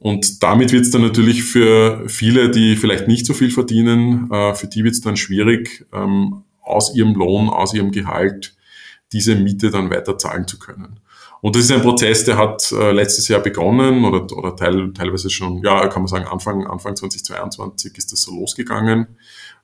Und 0.00 0.42
damit 0.42 0.72
wird 0.72 0.84
es 0.84 0.90
dann 0.90 1.02
natürlich 1.02 1.42
für 1.42 2.08
viele, 2.08 2.50
die 2.50 2.76
vielleicht 2.76 3.08
nicht 3.08 3.26
so 3.26 3.34
viel 3.34 3.50
verdienen, 3.50 4.30
äh, 4.30 4.54
für 4.54 4.68
die 4.68 4.84
wird 4.84 4.94
es 4.94 5.00
dann 5.00 5.16
schwierig, 5.16 5.86
ähm, 5.92 6.44
aus 6.62 6.94
ihrem 6.94 7.14
Lohn, 7.14 7.48
aus 7.48 7.74
ihrem 7.74 7.90
Gehalt 7.90 8.54
diese 9.12 9.34
Miete 9.34 9.70
dann 9.70 9.90
weiter 9.90 10.18
zahlen 10.18 10.46
zu 10.46 10.58
können. 10.58 11.00
Und 11.40 11.54
das 11.56 11.64
ist 11.64 11.72
ein 11.72 11.82
Prozess, 11.82 12.24
der 12.24 12.36
hat 12.36 12.70
äh, 12.72 12.92
letztes 12.92 13.28
Jahr 13.28 13.40
begonnen 13.40 14.04
oder, 14.04 14.24
oder 14.36 14.56
teil, 14.56 14.92
teilweise 14.92 15.30
schon, 15.30 15.62
ja, 15.62 15.86
kann 15.86 16.02
man 16.02 16.08
sagen, 16.08 16.26
Anfang, 16.26 16.66
Anfang 16.66 16.96
2022 16.96 17.96
ist 17.96 18.12
das 18.12 18.22
so 18.22 18.32
losgegangen 18.34 19.06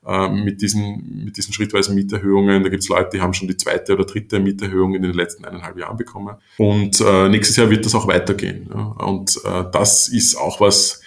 äh, 0.05 0.29
mit, 0.29 0.61
diesen, 0.61 1.23
mit 1.25 1.37
diesen 1.37 1.53
schrittweisen 1.53 1.95
Mieterhöhungen. 1.95 2.63
Da 2.63 2.69
gibt 2.69 2.83
es 2.83 2.89
Leute, 2.89 3.09
die 3.13 3.21
haben 3.21 3.33
schon 3.33 3.47
die 3.47 3.57
zweite 3.57 3.93
oder 3.93 4.05
dritte 4.05 4.39
Mieterhöhung 4.39 4.95
in 4.95 5.01
den 5.01 5.13
letzten 5.13 5.45
eineinhalb 5.45 5.77
Jahren 5.77 5.97
bekommen. 5.97 6.35
Und 6.57 7.01
äh, 7.01 7.29
nächstes 7.29 7.57
Jahr 7.57 7.69
wird 7.69 7.85
das 7.85 7.95
auch 7.95 8.07
weitergehen. 8.07 8.69
Ja. 8.73 8.83
Und 9.05 9.39
äh, 9.43 9.63
das 9.71 10.07
ist 10.07 10.35
auch 10.35 10.61
was, 10.61 11.01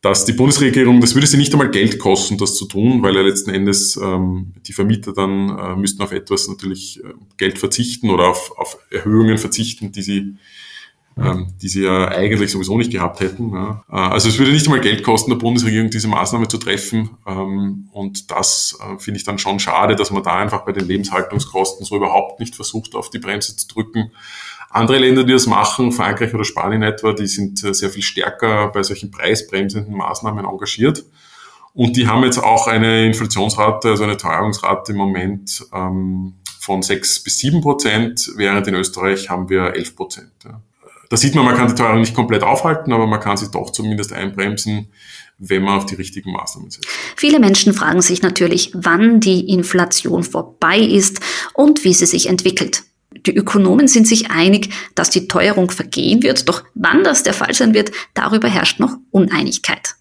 dass 0.00 0.24
die 0.24 0.32
Bundesregierung, 0.32 1.00
das 1.00 1.14
würde 1.14 1.26
sie 1.26 1.36
nicht 1.36 1.52
einmal 1.52 1.70
Geld 1.70 1.98
kosten, 1.98 2.38
das 2.38 2.54
zu 2.56 2.64
tun, 2.64 3.02
weil 3.02 3.14
ja 3.14 3.20
letzten 3.20 3.50
Endes 3.50 3.98
ähm, 4.02 4.54
die 4.66 4.72
Vermieter 4.72 5.12
dann 5.12 5.58
äh, 5.58 5.76
müssten 5.76 6.02
auf 6.02 6.12
etwas 6.12 6.48
natürlich 6.48 7.04
äh, 7.04 7.08
Geld 7.36 7.58
verzichten 7.58 8.08
oder 8.08 8.28
auf, 8.28 8.52
auf 8.56 8.78
Erhöhungen 8.90 9.36
verzichten, 9.36 9.92
die 9.92 10.02
sie 10.02 10.34
ähm, 11.18 11.48
die 11.60 11.68
sie 11.68 11.82
ja 11.82 12.08
eigentlich 12.08 12.50
sowieso 12.50 12.78
nicht 12.78 12.92
gehabt 12.92 13.20
hätten. 13.20 13.54
Äh, 13.54 13.94
also 13.94 14.28
es 14.28 14.38
würde 14.38 14.52
nicht 14.52 14.66
einmal 14.66 14.80
Geld 14.80 15.02
kosten, 15.02 15.30
der 15.30 15.38
Bundesregierung 15.38 15.90
diese 15.90 16.08
Maßnahme 16.08 16.48
zu 16.48 16.58
treffen. 16.58 17.10
Ähm, 17.26 17.88
und 17.92 18.30
das 18.30 18.78
äh, 18.80 18.98
finde 18.98 19.18
ich 19.18 19.24
dann 19.24 19.38
schon 19.38 19.58
schade, 19.58 19.96
dass 19.96 20.10
man 20.10 20.22
da 20.22 20.36
einfach 20.36 20.64
bei 20.64 20.72
den 20.72 20.86
Lebenshaltungskosten 20.86 21.84
so 21.84 21.96
überhaupt 21.96 22.40
nicht 22.40 22.54
versucht, 22.54 22.94
auf 22.94 23.10
die 23.10 23.18
Bremse 23.18 23.56
zu 23.56 23.68
drücken. 23.68 24.12
Andere 24.70 24.98
Länder, 24.98 25.24
die 25.24 25.32
das 25.32 25.46
machen, 25.46 25.90
Frankreich 25.90 26.32
oder 26.32 26.44
Spanien 26.44 26.82
etwa, 26.82 27.12
die 27.12 27.26
sind 27.26 27.62
äh, 27.64 27.74
sehr 27.74 27.90
viel 27.90 28.02
stärker 28.02 28.68
bei 28.68 28.82
solchen 28.82 29.10
preisbremsenden 29.10 29.94
Maßnahmen 29.94 30.44
engagiert. 30.44 31.04
Und 31.74 31.96
die 31.96 32.08
haben 32.08 32.24
jetzt 32.24 32.38
auch 32.38 32.66
eine 32.66 33.06
Inflationsrate, 33.06 33.90
also 33.90 34.04
eine 34.04 34.16
Teuerungsrate 34.16 34.92
im 34.92 34.98
Moment 34.98 35.64
ähm, 35.72 36.34
von 36.60 36.82
sechs 36.82 37.22
bis 37.22 37.38
sieben 37.38 37.60
Prozent, 37.60 38.32
während 38.36 38.66
in 38.66 38.74
Österreich 38.74 39.28
haben 39.28 39.48
wir 39.48 39.74
elf 39.74 39.96
Prozent. 39.96 40.32
Ja. 40.44 40.60
Da 41.10 41.16
sieht 41.16 41.34
man, 41.34 41.44
man 41.44 41.56
kann 41.56 41.66
die 41.66 41.74
Teuerung 41.74 42.00
nicht 42.00 42.14
komplett 42.14 42.44
aufhalten, 42.44 42.92
aber 42.92 43.06
man 43.08 43.18
kann 43.18 43.36
sie 43.36 43.50
doch 43.50 43.72
zumindest 43.72 44.12
einbremsen, 44.12 44.92
wenn 45.38 45.64
man 45.64 45.78
auf 45.78 45.86
die 45.86 45.96
richtigen 45.96 46.30
Maßnahmen 46.30 46.70
setzt. 46.70 46.86
Viele 47.16 47.40
Menschen 47.40 47.74
fragen 47.74 48.00
sich 48.00 48.22
natürlich, 48.22 48.70
wann 48.74 49.18
die 49.18 49.48
Inflation 49.48 50.22
vorbei 50.22 50.78
ist 50.78 51.18
und 51.52 51.82
wie 51.82 51.94
sie 51.94 52.06
sich 52.06 52.28
entwickelt. 52.28 52.84
Die 53.26 53.34
Ökonomen 53.34 53.88
sind 53.88 54.06
sich 54.06 54.30
einig, 54.30 54.72
dass 54.94 55.10
die 55.10 55.26
Teuerung 55.26 55.72
vergehen 55.72 56.22
wird, 56.22 56.48
doch 56.48 56.62
wann 56.74 57.02
das 57.02 57.24
der 57.24 57.34
Fall 57.34 57.54
sein 57.54 57.74
wird, 57.74 57.90
darüber 58.14 58.46
herrscht 58.46 58.78
noch 58.78 58.96
Uneinigkeit. 59.10 59.96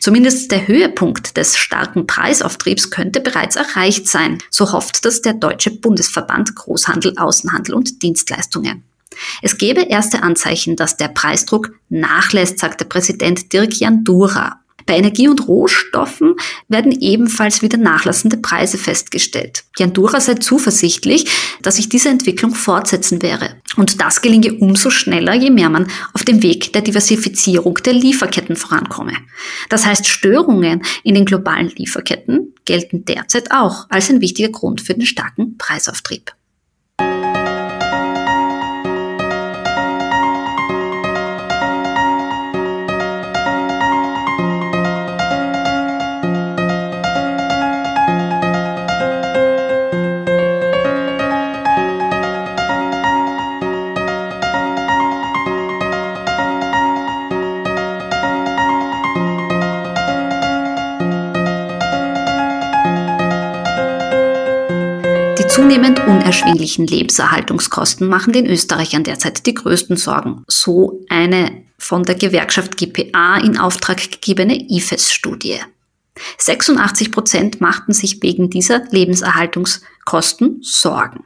Zumindest 0.00 0.50
der 0.50 0.66
Höhepunkt 0.66 1.36
des 1.36 1.58
starken 1.58 2.06
Preisauftriebs 2.06 2.90
könnte 2.90 3.20
bereits 3.20 3.56
erreicht 3.56 4.08
sein, 4.08 4.38
so 4.50 4.72
hofft 4.72 5.04
das 5.04 5.20
der 5.20 5.34
Deutsche 5.34 5.72
Bundesverband 5.72 6.56
Großhandel, 6.56 7.18
Außenhandel 7.18 7.74
und 7.74 8.02
Dienstleistungen. 8.02 8.87
Es 9.42 9.58
gebe 9.58 9.82
erste 9.82 10.22
Anzeichen, 10.22 10.76
dass 10.76 10.96
der 10.96 11.08
Preisdruck 11.08 11.72
nachlässt, 11.88 12.58
sagte 12.58 12.84
Präsident 12.84 13.52
Dirk 13.52 13.74
Jan 13.74 14.04
Dura. 14.04 14.60
Bei 14.88 14.96
Energie 14.96 15.28
und 15.28 15.46
Rohstoffen 15.46 16.34
werden 16.68 16.92
ebenfalls 16.92 17.60
wieder 17.60 17.76
nachlassende 17.76 18.38
Preise 18.38 18.78
festgestellt. 18.78 19.64
Die 19.78 19.82
Andura 19.82 20.18
sei 20.18 20.36
zuversichtlich, 20.36 21.26
dass 21.60 21.76
sich 21.76 21.90
diese 21.90 22.08
Entwicklung 22.08 22.54
fortsetzen 22.54 23.20
werde. 23.20 23.50
Und 23.76 24.00
das 24.00 24.22
gelinge 24.22 24.54
umso 24.54 24.88
schneller, 24.88 25.34
je 25.34 25.50
mehr 25.50 25.68
man 25.68 25.88
auf 26.14 26.24
dem 26.24 26.42
Weg 26.42 26.72
der 26.72 26.80
Diversifizierung 26.80 27.74
der 27.84 27.92
Lieferketten 27.92 28.56
vorankomme. 28.56 29.12
Das 29.68 29.84
heißt, 29.84 30.06
Störungen 30.06 30.80
in 31.04 31.14
den 31.14 31.26
globalen 31.26 31.68
Lieferketten 31.68 32.54
gelten 32.64 33.04
derzeit 33.04 33.50
auch 33.50 33.90
als 33.90 34.08
ein 34.08 34.22
wichtiger 34.22 34.48
Grund 34.48 34.80
für 34.80 34.94
den 34.94 35.04
starken 35.04 35.58
Preisauftrieb. 35.58 36.32
Zunehmend 66.32 66.58
unerschwinglichen 66.58 66.86
Lebenserhaltungskosten 66.86 68.08
machen 68.08 68.32
den 68.32 68.46
Österreichern 68.46 69.04
derzeit 69.04 69.46
die 69.46 69.54
größten 69.54 69.96
Sorgen. 69.96 70.44
So 70.46 71.04
eine 71.08 71.64
von 71.78 72.02
der 72.02 72.16
Gewerkschaft 72.16 72.76
GPA 72.76 73.38
in 73.38 73.56
Auftrag 73.58 74.10
gegebene 74.10 74.54
IFES-Studie. 74.68 75.60
86 76.38 77.12
Prozent 77.12 77.60
machten 77.60 77.92
sich 77.92 78.20
wegen 78.22 78.50
dieser 78.50 78.84
Lebenserhaltungskosten 78.90 80.58
Sorgen. 80.62 81.24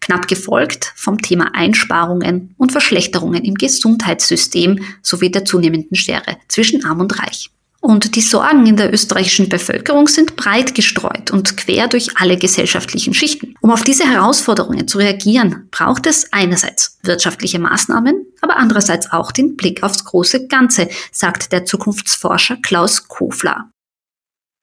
Knapp 0.00 0.28
gefolgt 0.28 0.92
vom 0.94 1.22
Thema 1.22 1.54
Einsparungen 1.54 2.54
und 2.58 2.70
Verschlechterungen 2.70 3.42
im 3.42 3.54
Gesundheitssystem 3.54 4.84
sowie 5.00 5.30
der 5.30 5.46
zunehmenden 5.46 5.96
Schere 5.96 6.36
zwischen 6.48 6.84
Arm 6.84 7.00
und 7.00 7.18
Reich. 7.18 7.50
Und 7.84 8.16
die 8.16 8.22
Sorgen 8.22 8.64
in 8.64 8.78
der 8.78 8.94
österreichischen 8.94 9.50
Bevölkerung 9.50 10.08
sind 10.08 10.36
breit 10.36 10.74
gestreut 10.74 11.30
und 11.30 11.58
quer 11.58 11.86
durch 11.86 12.16
alle 12.16 12.38
gesellschaftlichen 12.38 13.12
Schichten. 13.12 13.56
Um 13.60 13.70
auf 13.70 13.82
diese 13.82 14.10
Herausforderungen 14.10 14.88
zu 14.88 14.96
reagieren, 14.96 15.68
braucht 15.70 16.06
es 16.06 16.32
einerseits 16.32 16.98
wirtschaftliche 17.02 17.58
Maßnahmen, 17.58 18.24
aber 18.40 18.56
andererseits 18.56 19.12
auch 19.12 19.32
den 19.32 19.54
Blick 19.54 19.82
aufs 19.82 20.02
große 20.02 20.46
Ganze, 20.46 20.88
sagt 21.12 21.52
der 21.52 21.66
Zukunftsforscher 21.66 22.56
Klaus 22.62 23.06
Kofler. 23.06 23.68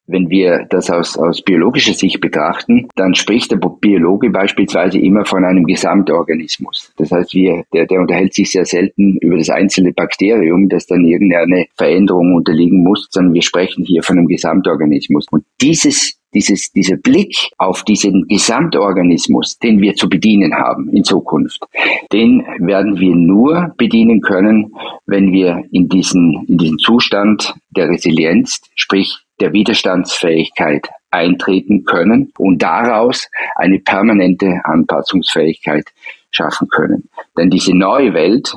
Wenn 0.08 0.30
wir 0.30 0.66
das 0.70 0.90
aus, 0.90 1.18
aus 1.18 1.42
biologischer 1.42 1.94
Sicht 1.94 2.20
betrachten, 2.20 2.90
dann 2.96 3.16
spricht 3.16 3.52
der 3.52 3.58
Biologe 3.58 4.30
beispielsweise 4.30 5.00
immer 5.00 5.26
von 5.26 5.46
einem 5.46 5.66
Gesamtorganismus. 5.66 6.94
Das 6.98 7.12
heißt, 7.12 7.34
wir, 7.34 7.64
der, 7.74 7.86
der 7.86 8.02
unterhält 8.02 8.34
sich 8.34 8.52
sehr 8.52 8.66
selten 8.66 9.18
über 9.18 9.38
das 9.38 9.50
einzelne 9.50 9.94
Bakterium, 9.94 10.70
das 10.70 10.88
dann 10.88 11.06
irgendeine 11.06 11.66
Veränderung 11.78 12.36
unterliegen 12.36 12.84
muss, 12.84 13.08
sondern 13.12 13.34
wir 13.34 13.42
sprechen 13.42 13.86
hier 13.86 14.04
von 14.04 14.18
einem 14.18 14.28
Gesamtorganismus. 14.28 15.26
Und 15.32 15.46
dieses 15.62 16.18
dieses, 16.34 16.72
dieser 16.72 16.98
Blick 16.98 17.36
auf 17.58 17.84
diesen 17.84 18.28
Gesamtorganismus, 18.28 19.58
den 19.60 19.82
wir 19.82 19.96
zu 19.96 20.10
bedienen 20.10 20.54
haben 20.54 20.90
in 20.90 21.04
Zukunft, 21.04 21.64
den 22.12 22.44
werden 22.60 23.00
wir 23.00 23.16
nur 23.16 23.74
bedienen 23.78 24.22
können, 24.22 24.74
wenn 25.06 25.32
wir 25.32 25.64
in 25.72 25.90
diesen, 25.90 26.46
in 26.48 26.58
diesen 26.58 26.78
Zustand 26.78 27.54
der 27.72 27.90
Resilienz, 27.90 28.62
sprich 28.76 29.18
der 29.42 29.54
Widerstandsfähigkeit 29.54 30.90
eintreten 31.10 31.84
können 31.84 32.32
und 32.38 32.62
daraus 32.62 33.28
eine 33.56 33.80
permanente 33.80 34.62
Anpassungsfähigkeit 34.64 35.86
schaffen 36.32 36.70
können. 36.70 37.10
Denn 37.38 37.50
diese 37.50 37.76
neue 37.76 38.14
Welt, 38.14 38.54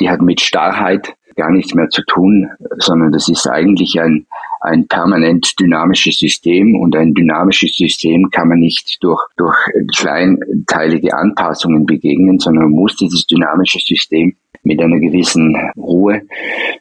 die 0.00 0.08
hat 0.08 0.22
mit 0.22 0.40
Starrheit 0.40 1.14
gar 1.36 1.50
nichts 1.50 1.74
mehr 1.74 1.88
zu 1.90 2.02
tun, 2.06 2.48
sondern 2.78 3.12
das 3.12 3.28
ist 3.28 3.46
eigentlich 3.46 4.00
ein, 4.00 4.26
ein 4.62 4.86
permanent 4.88 5.52
dynamisches 5.60 6.18
System 6.18 6.74
und 6.76 6.96
ein 6.96 7.12
dynamisches 7.12 7.76
System 7.76 8.30
kann 8.30 8.48
man 8.48 8.58
nicht 8.58 8.96
durch, 9.02 9.22
durch 9.36 9.56
kleinteilige 9.96 11.14
Anpassungen 11.14 11.84
begegnen, 11.84 12.38
sondern 12.38 12.64
man 12.64 12.72
muss 12.72 12.96
dieses 12.96 13.26
dynamische 13.26 13.80
System 13.80 14.34
mit 14.66 14.82
einer 14.82 14.98
gewissen 14.98 15.56
Ruhe, 15.76 16.22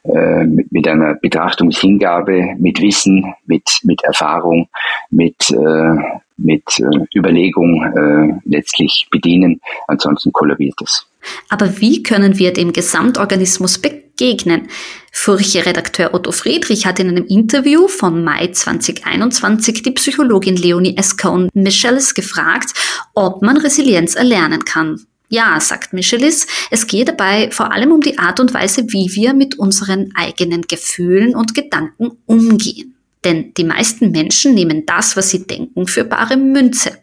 äh, 0.04 0.44
mit, 0.44 0.72
mit, 0.72 0.88
einer 0.88 1.14
Betrachtungshingabe, 1.14 2.56
mit 2.58 2.82
Wissen, 2.82 3.34
mit, 3.46 3.64
mit 3.84 4.04
Erfahrung, 4.04 4.68
mit, 5.12 5.36
äh, 5.52 5.96
mit 6.38 6.64
äh, 6.80 7.18
Überlegung 7.18 7.84
äh, 7.84 8.40
letztlich 8.46 9.08
bedienen. 9.12 9.62
Ansonsten 9.88 10.34
kollabiert 10.34 10.82
es. 10.84 11.08
Aber 11.50 11.80
wie 11.80 12.02
können 12.04 12.40
wir 12.40 12.54
dem 12.54 12.74
Gesamtorganismus 12.74 13.78
begegnen? 13.80 14.68
Furche-Redakteur 15.12 16.14
Otto 16.14 16.32
Friedrich 16.32 16.86
hat 16.86 17.00
in 17.00 17.10
einem 17.10 17.26
Interview 17.26 17.88
von 17.88 18.24
Mai 18.24 18.48
2021 18.48 19.84
die 19.84 19.92
Psychologin 19.92 20.56
Leonie 20.56 20.98
Escone 20.98 21.50
Michels 21.54 22.16
gefragt, 22.16 22.74
ob 23.14 23.42
man 23.42 23.58
Resilienz 23.58 24.16
erlernen 24.16 24.66
kann. 24.66 25.02
Ja, 25.30 25.60
sagt 25.60 25.94
Michelis, 25.94 26.46
es 26.70 26.86
geht 26.88 27.08
dabei 27.08 27.50
vor 27.52 27.72
allem 27.72 27.92
um 27.92 28.02
die 28.02 28.20
Art 28.20 28.40
und 28.40 28.54
Weise, 28.54 28.84
wie 28.90 29.10
wir 29.16 29.34
mit 29.34 29.58
unseren 29.58 30.12
eigenen 30.16 30.62
Gefühlen 30.64 31.36
und 31.36 31.56
Gedanken 31.56 32.18
umgehen. 32.26 32.96
Denn 33.24 33.54
die 33.56 33.64
meisten 33.64 34.12
Menschen 34.12 34.54
nehmen 34.54 34.86
das, 34.86 35.18
was 35.18 35.32
sie 35.32 35.48
denken, 35.48 35.88
für 35.88 36.04
bare 36.04 36.38
Münze. 36.38 37.00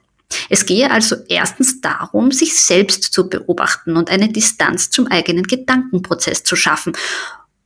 Es 0.49 0.65
gehe 0.65 0.91
also 0.91 1.17
erstens 1.29 1.81
darum, 1.81 2.31
sich 2.31 2.55
selbst 2.55 3.13
zu 3.13 3.29
beobachten 3.29 3.97
und 3.97 4.09
eine 4.09 4.29
Distanz 4.29 4.89
zum 4.89 5.09
eigenen 5.09 5.43
Gedankenprozess 5.43 6.45
zu 6.45 6.57
schaffen. 6.57 6.95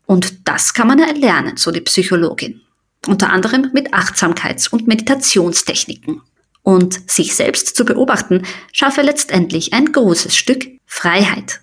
Und 0.06 0.48
das 0.48 0.72
kann 0.72 0.88
man 0.88 0.98
erlernen, 0.98 1.58
so 1.58 1.70
die 1.70 1.80
Psychologin. 1.82 2.62
Unter 3.06 3.30
anderem 3.30 3.70
mit 3.72 3.92
Achtsamkeits- 3.92 4.70
und 4.70 4.88
Meditationstechniken 4.88 6.22
und 6.66 7.08
sich 7.08 7.36
selbst 7.36 7.76
zu 7.76 7.84
beobachten, 7.84 8.42
schaffe 8.72 9.02
letztendlich 9.02 9.72
ein 9.72 9.92
großes 9.92 10.36
Stück 10.36 10.66
Freiheit. 10.84 11.60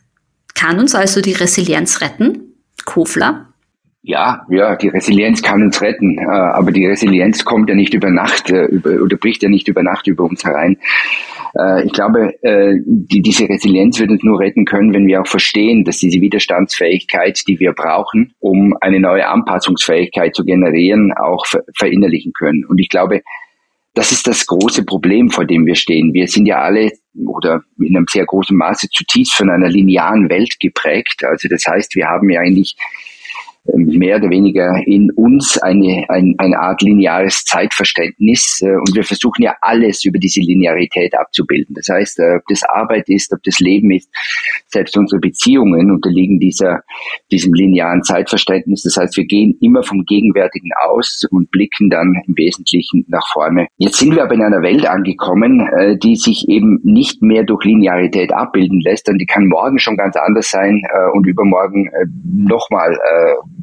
Kann 0.56 0.80
uns 0.80 0.96
also 0.96 1.20
die 1.20 1.34
Resilienz 1.34 2.00
retten? 2.00 2.54
Kofler? 2.86 3.50
Ja, 4.02 4.46
ja, 4.50 4.78
die 4.78 4.88
Resilienz 4.88 5.42
kann 5.42 5.62
uns 5.62 5.82
retten, 5.82 6.18
äh, 6.18 6.26
aber 6.26 6.72
die 6.72 6.86
Resilienz 6.86 7.44
kommt 7.44 7.70
ja 7.70 7.76
nicht 7.76 7.94
über 7.94 8.12
Nacht 8.12 8.50
äh, 8.50 8.68
oder 8.98 9.18
bricht 9.18 9.44
ja 9.44 9.50
nicht 9.50 9.68
über 9.68 9.84
Nacht 9.84 10.08
über 10.08 10.24
uns 10.24 10.46
herein. 10.46 10.78
Äh, 11.58 11.86
ich 11.86 11.92
glaube, 11.92 12.32
die, 12.86 13.22
diese 13.22 13.50
Resilienz 13.50 14.00
wird 14.00 14.10
uns 14.10 14.24
nur 14.24 14.40
retten 14.40 14.64
können, 14.64 14.94
wenn 14.94 15.08
wir 15.08 15.22
auch 15.22 15.28
verstehen, 15.28 15.84
dass 15.84 15.98
diese 15.98 16.22
Widerstandsfähigkeit, 16.22 17.42
die 17.48 17.60
wir 17.60 17.74
brauchen, 17.74 18.34
um 18.40 18.74
eine 18.80 19.02
neue 19.02 19.28
Anpassungsfähigkeit 19.28 20.34
zu 20.34 20.46
generieren, 20.46 21.14
auch 21.14 21.46
verinnerlichen 21.76 22.32
können. 22.34 22.66
Und 22.66 22.80
ich 22.80 22.90
glaube, 22.90 23.22
das 23.94 24.12
ist 24.12 24.26
das 24.26 24.46
große 24.46 24.84
Problem, 24.86 25.30
vor 25.30 25.46
dem 25.46 25.66
wir 25.66 25.76
stehen. 25.76 26.14
Wir 26.14 26.28
sind 26.28 26.46
ja 26.46 26.62
alle 26.62 26.92
oder 27.26 27.64
in 27.78 27.96
einem 27.96 28.08
sehr 28.10 28.26
großen 28.26 28.58
Maße 28.58 28.90
zutiefst 28.90 29.36
von 29.36 29.50
einer 29.50 29.70
linearen 29.70 30.30
Welt 30.30 30.60
geprägt. 30.60 31.24
Also 31.24 31.48
das 31.48 31.66
heißt, 31.68 31.96
wir 31.96 32.08
haben 32.08 32.30
ja 32.30 32.42
eigentlich 32.42 32.76
mehr 33.66 34.18
oder 34.18 34.30
weniger 34.30 34.82
in 34.86 35.10
uns 35.12 35.58
eine, 35.58 36.06
ein, 36.10 36.36
eine 36.38 36.60
Art 36.60 36.82
lineares 36.82 37.44
Zeitverständnis 37.46 38.62
äh, 38.62 38.76
und 38.76 38.94
wir 38.94 39.04
versuchen 39.04 39.42
ja 39.42 39.56
alles 39.62 40.04
über 40.04 40.20
diese 40.20 40.42
Linearität 40.42 41.18
abzubilden. 41.18 41.74
Das 41.76 41.88
heißt, 41.90 42.20
äh, 42.20 42.36
ob 42.36 42.44
das 42.50 42.64
Arbeit 42.64 43.08
ist, 43.08 43.32
ob 43.34 43.42
das 43.44 43.60
Leben 43.60 43.92
ist, 43.92 44.10
selbst 44.68 44.98
unsere 44.98 45.22
Beziehungen 45.22 45.92
unterliegen 45.92 46.40
dieser, 46.40 46.82
diesem 47.32 47.54
linearen 47.54 48.04
Zeitverständnis. 48.04 48.82
Das 48.84 48.98
heißt, 48.98 49.16
wir 49.16 49.26
gehen 49.26 49.58
immer 49.62 49.84
vom 49.84 50.04
Gegenwärtigen 50.04 50.72
aus 50.86 51.26
und 51.32 51.50
blicken 51.50 51.90
dann 51.90 52.22
im 52.28 52.36
Wesentlichen 52.36 53.06
nach 53.08 53.26
vorne. 53.32 53.68
Jetzt 53.78 53.98
sind 53.98 54.14
wir 54.14 54.24
aber 54.24 54.34
in 54.34 54.44
einer 54.44 54.62
Welt 54.62 54.86
angekommen, 54.86 55.66
äh, 55.78 55.98
die 55.98 56.18
sich 56.18 56.50
eben 56.50 56.80
nicht 56.84 57.22
mehr 57.22 57.44
durch 57.44 57.64
Linearität 57.64 58.34
abbilden 58.34 58.82
lässt, 58.82 59.08
und 59.10 59.20
die 59.20 59.26
kann 59.26 59.48
morgen 59.48 59.80
schon 59.80 59.96
ganz 59.96 60.16
anders 60.16 60.50
sein 60.50 60.82
und 61.14 61.28
übermorgen 61.28 61.90
nochmal 62.24 62.98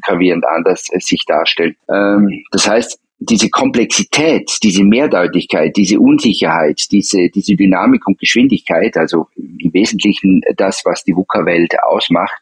gravierend 0.01 0.45
anders 0.45 0.87
äh, 0.91 0.99
sich 0.99 1.25
darstellt. 1.25 1.77
Ähm, 1.89 2.43
das 2.51 2.67
heißt, 2.67 2.99
diese 3.21 3.49
Komplexität, 3.49 4.51
diese 4.63 4.83
Mehrdeutigkeit, 4.83 5.77
diese 5.77 5.99
Unsicherheit, 5.99 6.81
diese, 6.91 7.29
diese 7.29 7.55
Dynamik 7.55 8.07
und 8.07 8.17
Geschwindigkeit, 8.17 8.97
also 8.97 9.27
im 9.35 9.71
Wesentlichen 9.73 10.41
das, 10.57 10.81
was 10.85 11.03
die 11.03 11.15
VUCA-Welt 11.15 11.75
ausmacht, 11.83 12.41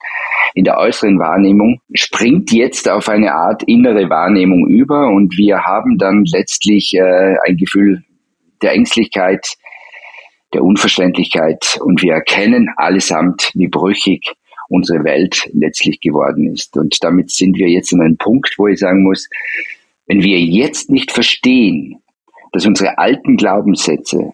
in 0.53 0.63
der 0.63 0.77
äußeren 0.77 1.19
Wahrnehmung, 1.19 1.81
springt 1.93 2.53
jetzt 2.53 2.88
auf 2.88 3.09
eine 3.09 3.33
Art 3.33 3.63
innere 3.63 4.09
Wahrnehmung 4.09 4.67
über 4.69 5.07
und 5.07 5.38
wir 5.38 5.63
haben 5.63 5.97
dann 5.97 6.23
letztlich 6.31 6.93
äh, 6.95 7.35
ein 7.45 7.57
Gefühl 7.57 8.03
der 8.62 8.71
Ängstlichkeit, 8.71 9.57
der 10.53 10.63
Unverständlichkeit 10.63 11.77
und 11.81 12.01
wir 12.01 12.13
erkennen 12.13 12.69
allesamt, 12.77 13.51
wie 13.53 13.67
brüchig 13.67 14.33
unsere 14.69 15.03
Welt 15.03 15.49
letztlich 15.53 15.99
geworden 15.99 16.53
ist. 16.53 16.77
Und 16.77 17.03
damit 17.03 17.32
sind 17.32 17.58
wir 17.58 17.67
jetzt 17.67 17.93
an 17.93 18.01
einem 18.01 18.17
Punkt, 18.17 18.53
wo 18.58 18.67
ich 18.67 18.79
sagen 18.79 19.03
muss, 19.03 19.27
Wenn 20.10 20.23
wir 20.23 20.39
jetzt 20.39 20.89
nicht 20.89 21.12
verstehen, 21.12 22.01
dass 22.51 22.65
unsere 22.65 22.97
alten 22.97 23.38
Glaubenssätze 23.38 24.34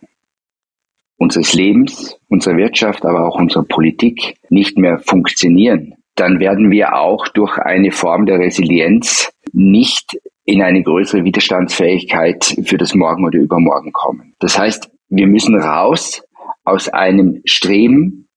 unseres 1.17 1.53
Lebens, 1.53 2.17
unserer 2.29 2.55
Wirtschaft, 2.55 3.05
aber 3.05 3.27
auch 3.27 3.37
unserer 3.37 3.63
Politik 3.63 4.37
nicht 4.49 4.77
mehr 4.77 4.99
funktionieren, 4.99 5.95
dann 6.15 6.39
werden 6.39 6.71
wir 6.71 6.95
auch 6.95 7.27
durch 7.27 7.57
eine 7.57 7.91
Form 7.91 8.25
der 8.25 8.39
Resilienz 8.39 9.33
nicht 9.51 10.17
in 10.45 10.61
eine 10.61 10.81
größere 10.81 11.25
Widerstandsfähigkeit 11.25 12.55
für 12.63 12.77
das 12.77 12.95
Morgen 12.95 13.25
oder 13.25 13.39
Übermorgen 13.39 13.91
kommen. 13.91 14.33
Das 14.39 14.57
heißt, 14.57 14.89
wir 15.09 15.27
müssen 15.27 15.59
raus 15.59 16.23
aus 16.63 16.87
einem 16.87 17.41
Streben, 17.45 18.29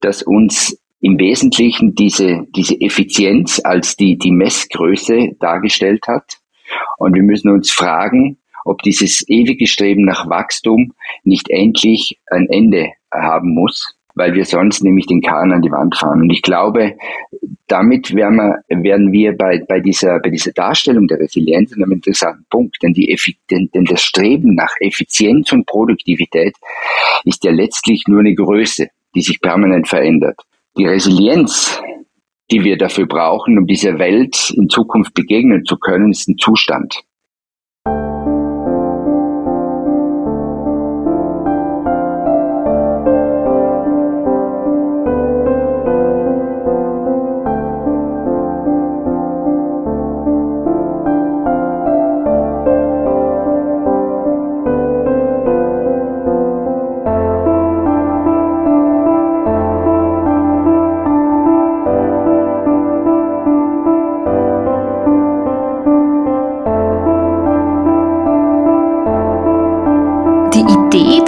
das 0.00 0.22
uns 0.22 0.78
im 1.04 1.18
Wesentlichen 1.18 1.94
diese, 1.94 2.46
diese 2.56 2.80
Effizienz 2.80 3.60
als 3.62 3.94
die, 3.94 4.16
die 4.16 4.30
Messgröße 4.30 5.36
dargestellt 5.38 6.08
hat. 6.08 6.38
Und 6.96 7.14
wir 7.14 7.22
müssen 7.22 7.50
uns 7.50 7.70
fragen, 7.70 8.38
ob 8.64 8.80
dieses 8.80 9.22
ewige 9.28 9.66
Streben 9.66 10.06
nach 10.06 10.30
Wachstum 10.30 10.94
nicht 11.22 11.50
endlich 11.50 12.18
ein 12.30 12.46
Ende 12.48 12.88
haben 13.12 13.52
muss, 13.52 13.94
weil 14.14 14.32
wir 14.32 14.46
sonst 14.46 14.82
nämlich 14.82 15.04
den 15.04 15.20
Kahn 15.20 15.52
an 15.52 15.60
die 15.60 15.70
Wand 15.70 15.94
fahren. 15.94 16.22
Und 16.22 16.30
ich 16.30 16.40
glaube, 16.40 16.96
damit 17.66 18.14
werden 18.14 18.36
wir, 18.38 18.82
werden 18.82 19.12
wir 19.12 19.36
bei, 19.36 19.62
bei, 19.68 19.80
dieser, 19.80 20.20
bei 20.20 20.30
dieser 20.30 20.52
Darstellung 20.52 21.06
der 21.06 21.18
Resilienz 21.18 21.74
an 21.74 21.82
einem 21.82 21.92
interessanten 21.92 22.46
Punkt. 22.48 22.78
Denn, 22.82 22.94
die, 22.94 23.14
denn, 23.50 23.68
denn 23.74 23.84
das 23.84 24.00
Streben 24.00 24.54
nach 24.54 24.74
Effizienz 24.80 25.52
und 25.52 25.66
Produktivität 25.66 26.54
ist 27.24 27.44
ja 27.44 27.50
letztlich 27.50 28.04
nur 28.06 28.20
eine 28.20 28.34
Größe, 28.34 28.88
die 29.14 29.20
sich 29.20 29.42
permanent 29.42 29.86
verändert. 29.86 30.40
Die 30.76 30.86
Resilienz, 30.86 31.80
die 32.50 32.64
wir 32.64 32.76
dafür 32.76 33.06
brauchen, 33.06 33.58
um 33.58 33.66
dieser 33.66 33.98
Welt 33.98 34.52
in 34.56 34.68
Zukunft 34.68 35.14
begegnen 35.14 35.64
zu 35.64 35.76
können, 35.76 36.10
ist 36.10 36.28
ein 36.28 36.36
Zustand. 36.36 37.04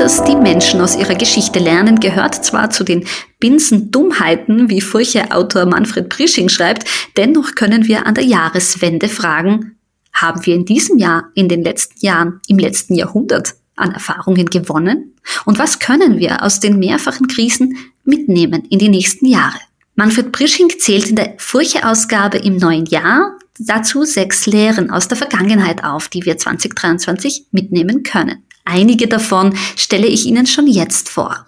Dass 0.06 0.22
die 0.22 0.36
Menschen 0.36 0.80
aus 0.80 0.96
ihrer 0.96 1.16
Geschichte 1.16 1.58
lernen, 1.58 1.98
gehört 1.98 2.32
zwar 2.44 2.70
zu 2.70 2.84
den 2.84 3.04
Binsen-Dummheiten, 3.40 4.68
wie 4.68 4.80
Furche-Autor 4.80 5.66
Manfred 5.66 6.08
Prisching 6.10 6.48
schreibt, 6.48 6.86
dennoch 7.16 7.56
können 7.56 7.88
wir 7.88 8.06
an 8.06 8.14
der 8.14 8.22
Jahreswende 8.22 9.08
fragen, 9.08 9.80
haben 10.12 10.46
wir 10.46 10.54
in 10.54 10.64
diesem 10.64 10.98
Jahr, 10.98 11.32
in 11.34 11.48
den 11.48 11.64
letzten 11.64 12.06
Jahren, 12.06 12.40
im 12.46 12.56
letzten 12.56 12.94
Jahrhundert 12.94 13.56
an 13.74 13.90
Erfahrungen 13.90 14.46
gewonnen? 14.46 15.16
Und 15.44 15.58
was 15.58 15.80
können 15.80 16.20
wir 16.20 16.44
aus 16.44 16.60
den 16.60 16.78
mehrfachen 16.78 17.26
Krisen 17.26 17.76
mitnehmen 18.04 18.62
in 18.70 18.78
die 18.78 18.88
nächsten 18.88 19.26
Jahre? 19.26 19.58
Manfred 19.96 20.30
Prisching 20.30 20.68
zählt 20.78 21.08
in 21.08 21.16
der 21.16 21.34
Furche-Ausgabe 21.38 22.38
im 22.38 22.58
neuen 22.58 22.86
Jahr 22.86 23.36
dazu 23.58 24.04
sechs 24.04 24.46
Lehren 24.46 24.90
aus 24.90 25.08
der 25.08 25.16
Vergangenheit 25.16 25.84
auf, 25.84 26.08
die 26.08 26.24
wir 26.24 26.38
2023 26.38 27.46
mitnehmen 27.50 28.02
können. 28.02 28.44
Einige 28.64 29.06
davon 29.06 29.56
stelle 29.76 30.06
ich 30.06 30.26
Ihnen 30.26 30.46
schon 30.46 30.66
jetzt 30.66 31.08
vor. 31.08 31.46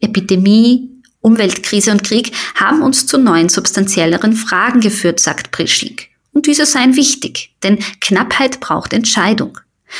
Epidemie, 0.00 0.90
Umweltkrise 1.20 1.90
und 1.90 2.04
Krieg 2.04 2.32
haben 2.54 2.82
uns 2.82 3.06
zu 3.06 3.18
neuen 3.18 3.48
substanzielleren 3.48 4.34
Fragen 4.34 4.80
geführt, 4.80 5.20
sagt 5.20 5.50
Prisching. 5.50 5.96
Und 6.32 6.46
diese 6.46 6.66
seien 6.66 6.96
wichtig, 6.96 7.54
denn 7.62 7.78
Knappheit 8.00 8.60
braucht 8.60 8.92
Entscheidung. 8.92 9.58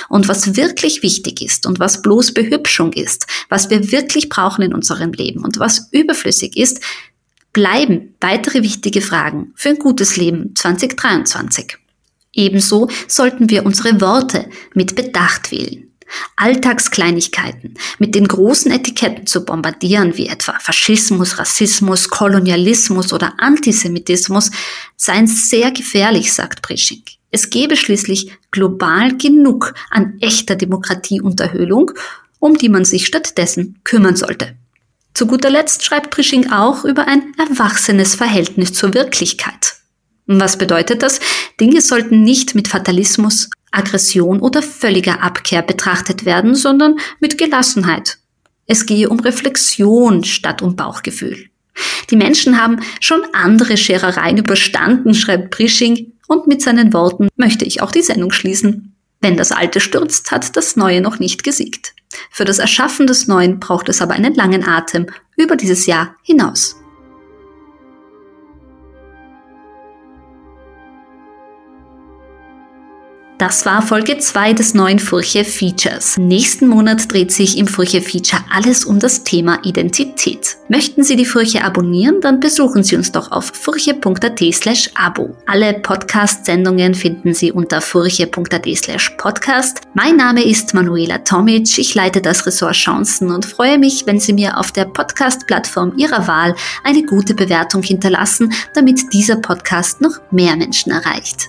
Und 0.09 0.29
was 0.29 0.57
wirklich 0.57 1.03
wichtig 1.03 1.41
ist 1.41 1.67
und 1.67 1.79
was 1.79 2.03
bloß 2.03 2.35
Behübschung 2.35 2.93
ist, 2.93 3.27
was 3.49 3.71
wir 3.71 3.93
wirklich 3.93 4.29
brauchen 4.29 4.63
in 4.63 4.75
unserem 4.75 5.13
Leben 5.13 5.45
und 5.45 5.59
was 5.59 5.89
überflüssig 5.93 6.57
ist, 6.57 6.81
bleiben 7.55 8.15
weitere 8.21 8.63
wichtige 8.63 9.01
Fragen 9.01 9.55
für 9.57 9.71
ein 9.71 9.79
gutes 9.79 10.19
Leben 10.19 10.55
2023. 10.55 11.79
Ebenso 12.35 12.91
sollten 13.09 13.49
wir 13.49 13.65
unsere 13.65 13.99
Worte 14.03 14.51
mit 14.75 14.95
Bedacht 14.95 15.51
wählen. 15.51 15.91
Alltagskleinigkeiten 16.37 17.75
mit 17.99 18.15
den 18.15 18.29
großen 18.29 18.71
Etiketten 18.71 19.27
zu 19.27 19.45
bombardieren, 19.45 20.17
wie 20.19 20.27
etwa 20.27 20.59
Faschismus, 20.61 21.39
Rassismus, 21.39 22.11
Kolonialismus 22.11 23.13
oder 23.13 23.35
Antisemitismus, 23.39 24.51
seien 24.97 25.27
sehr 25.27 25.71
gefährlich, 25.71 26.33
sagt 26.33 26.61
Prisching. 26.61 27.03
Es 27.31 27.51
gebe 27.51 27.77
schließlich 27.77 28.33
global 28.51 29.17
genug 29.17 29.75
an 29.91 30.19
echter 30.21 30.57
Demokratieunterhöhlung, 30.57 31.93
um 32.39 32.59
die 32.59 32.69
man 32.69 32.85
sich 32.85 33.07
stattdessen 33.07 33.79
kümmern 33.83 34.17
sollte. 34.17 34.57
Zu 35.15 35.29
guter 35.29 35.49
Letzt 35.49 35.85
schreibt 35.85 36.11
Prisching 36.11 36.51
auch 36.51 36.85
über 36.85 37.07
ein 37.07 37.35
erwachsenes 37.39 38.17
Verhältnis 38.17 38.73
zur 38.73 38.95
Wirklichkeit. 38.95 39.75
Was 40.27 40.59
bedeutet 40.59 41.05
das? 41.05 41.21
Dinge 41.61 41.81
sollten 41.81 42.23
nicht 42.23 42.57
mit 42.57 42.67
Fatalismus, 42.67 43.49
Aggression 43.71 44.41
oder 44.41 44.61
völliger 44.61 45.23
Abkehr 45.23 45.63
betrachtet 45.63 46.25
werden, 46.25 46.57
sondern 46.57 46.97
mit 47.21 47.39
Gelassenheit. 47.39 48.19
Es 48.67 48.87
gehe 48.87 49.09
um 49.09 49.21
Reflexion 49.21 50.25
statt 50.25 50.63
um 50.63 50.75
Bauchgefühl. 50.75 51.49
Die 52.11 52.17
Menschen 52.17 52.61
haben 52.61 52.81
schon 53.01 53.23
andere 53.33 53.77
Scherereien 53.77 54.39
überstanden, 54.39 55.15
schreibt 55.15 55.51
Prisching, 55.51 56.13
und 56.27 56.47
mit 56.47 56.63
seinen 56.63 56.93
Worten 56.95 57.29
möchte 57.37 57.67
ich 57.67 57.83
auch 57.83 57.93
die 57.93 58.03
Sendung 58.03 58.33
schließen. 58.33 58.94
Wenn 59.25 59.39
das 59.39 59.53
Alte 59.53 59.81
stürzt, 59.81 60.33
hat 60.33 60.55
das 60.55 60.77
Neue 60.77 61.01
noch 61.01 61.19
nicht 61.19 61.45
gesiegt. 61.45 61.95
Für 62.31 62.45
das 62.45 62.59
Erschaffen 62.59 63.07
des 63.07 63.27
Neuen 63.27 63.59
braucht 63.59 63.89
es 63.89 64.03
aber 64.03 64.13
einen 64.13 64.35
langen 64.35 64.69
Atem 64.69 65.07
über 65.35 65.57
dieses 65.57 65.87
Jahr 65.87 66.17
hinaus. 66.23 66.77
Das 73.37 73.67
war 73.67 73.83
Folge 73.83 74.17
2 74.17 74.53
des 74.53 74.75
neuen 74.75 75.01
Furche 75.01 75.45
Features. 75.45 76.17
Nächsten 76.17 76.69
Monat 76.69 77.13
dreht 77.13 77.33
sich 77.33 77.59
im 77.59 77.67
Furche 77.67 78.01
Feature 78.01 78.45
alles 78.55 78.85
um 78.85 79.01
das 79.01 79.25
Thema 79.25 79.59
Identität. 79.65 80.57
Möchten 80.69 81.03
Sie 81.03 81.17
die 81.17 81.25
Furche 81.25 81.65
abonnieren, 81.65 82.21
dann 82.21 82.39
besuchen 82.39 82.85
Sie 82.85 82.95
uns 82.95 83.11
doch 83.11 83.33
auf 83.33 83.47
furche.at 83.47 84.41
slash 84.53 84.89
abo. 84.95 85.37
Alle 85.47 85.75
Podcast-Sendungen 85.75 86.95
finden 86.95 87.35
Sie 87.35 87.51
unter 87.51 87.81
furche.at 87.81 88.67
slash 88.77 89.11
podcast. 89.19 89.81
Mein 89.95 90.17
Name 90.17 90.45
ist 90.45 90.73
Manuela 90.73 91.19
Tomic. 91.19 91.77
Ich 91.77 91.93
leite 91.97 92.23
das 92.23 92.47
Ressort 92.47 92.77
Chancen 92.77 93.33
und 93.33 93.45
freue 93.45 93.79
mich, 93.79 94.07
wenn 94.07 94.21
Sie 94.21 94.33
mir 94.33 94.59
auf 94.59 94.71
der 94.71 94.85
Podcast-Plattform 94.85 95.95
Ihrer 95.97 96.29
Wahl 96.29 96.55
eine 96.85 97.03
gute 97.03 97.35
Bewertung 97.35 97.83
hinterlassen, 97.83 98.53
damit 98.75 99.13
dieser 99.13 99.37
Podcast 99.37 100.01
noch 100.01 100.21
mehr 100.31 100.55
Menschen 100.55 100.93
erreicht. 100.93 101.49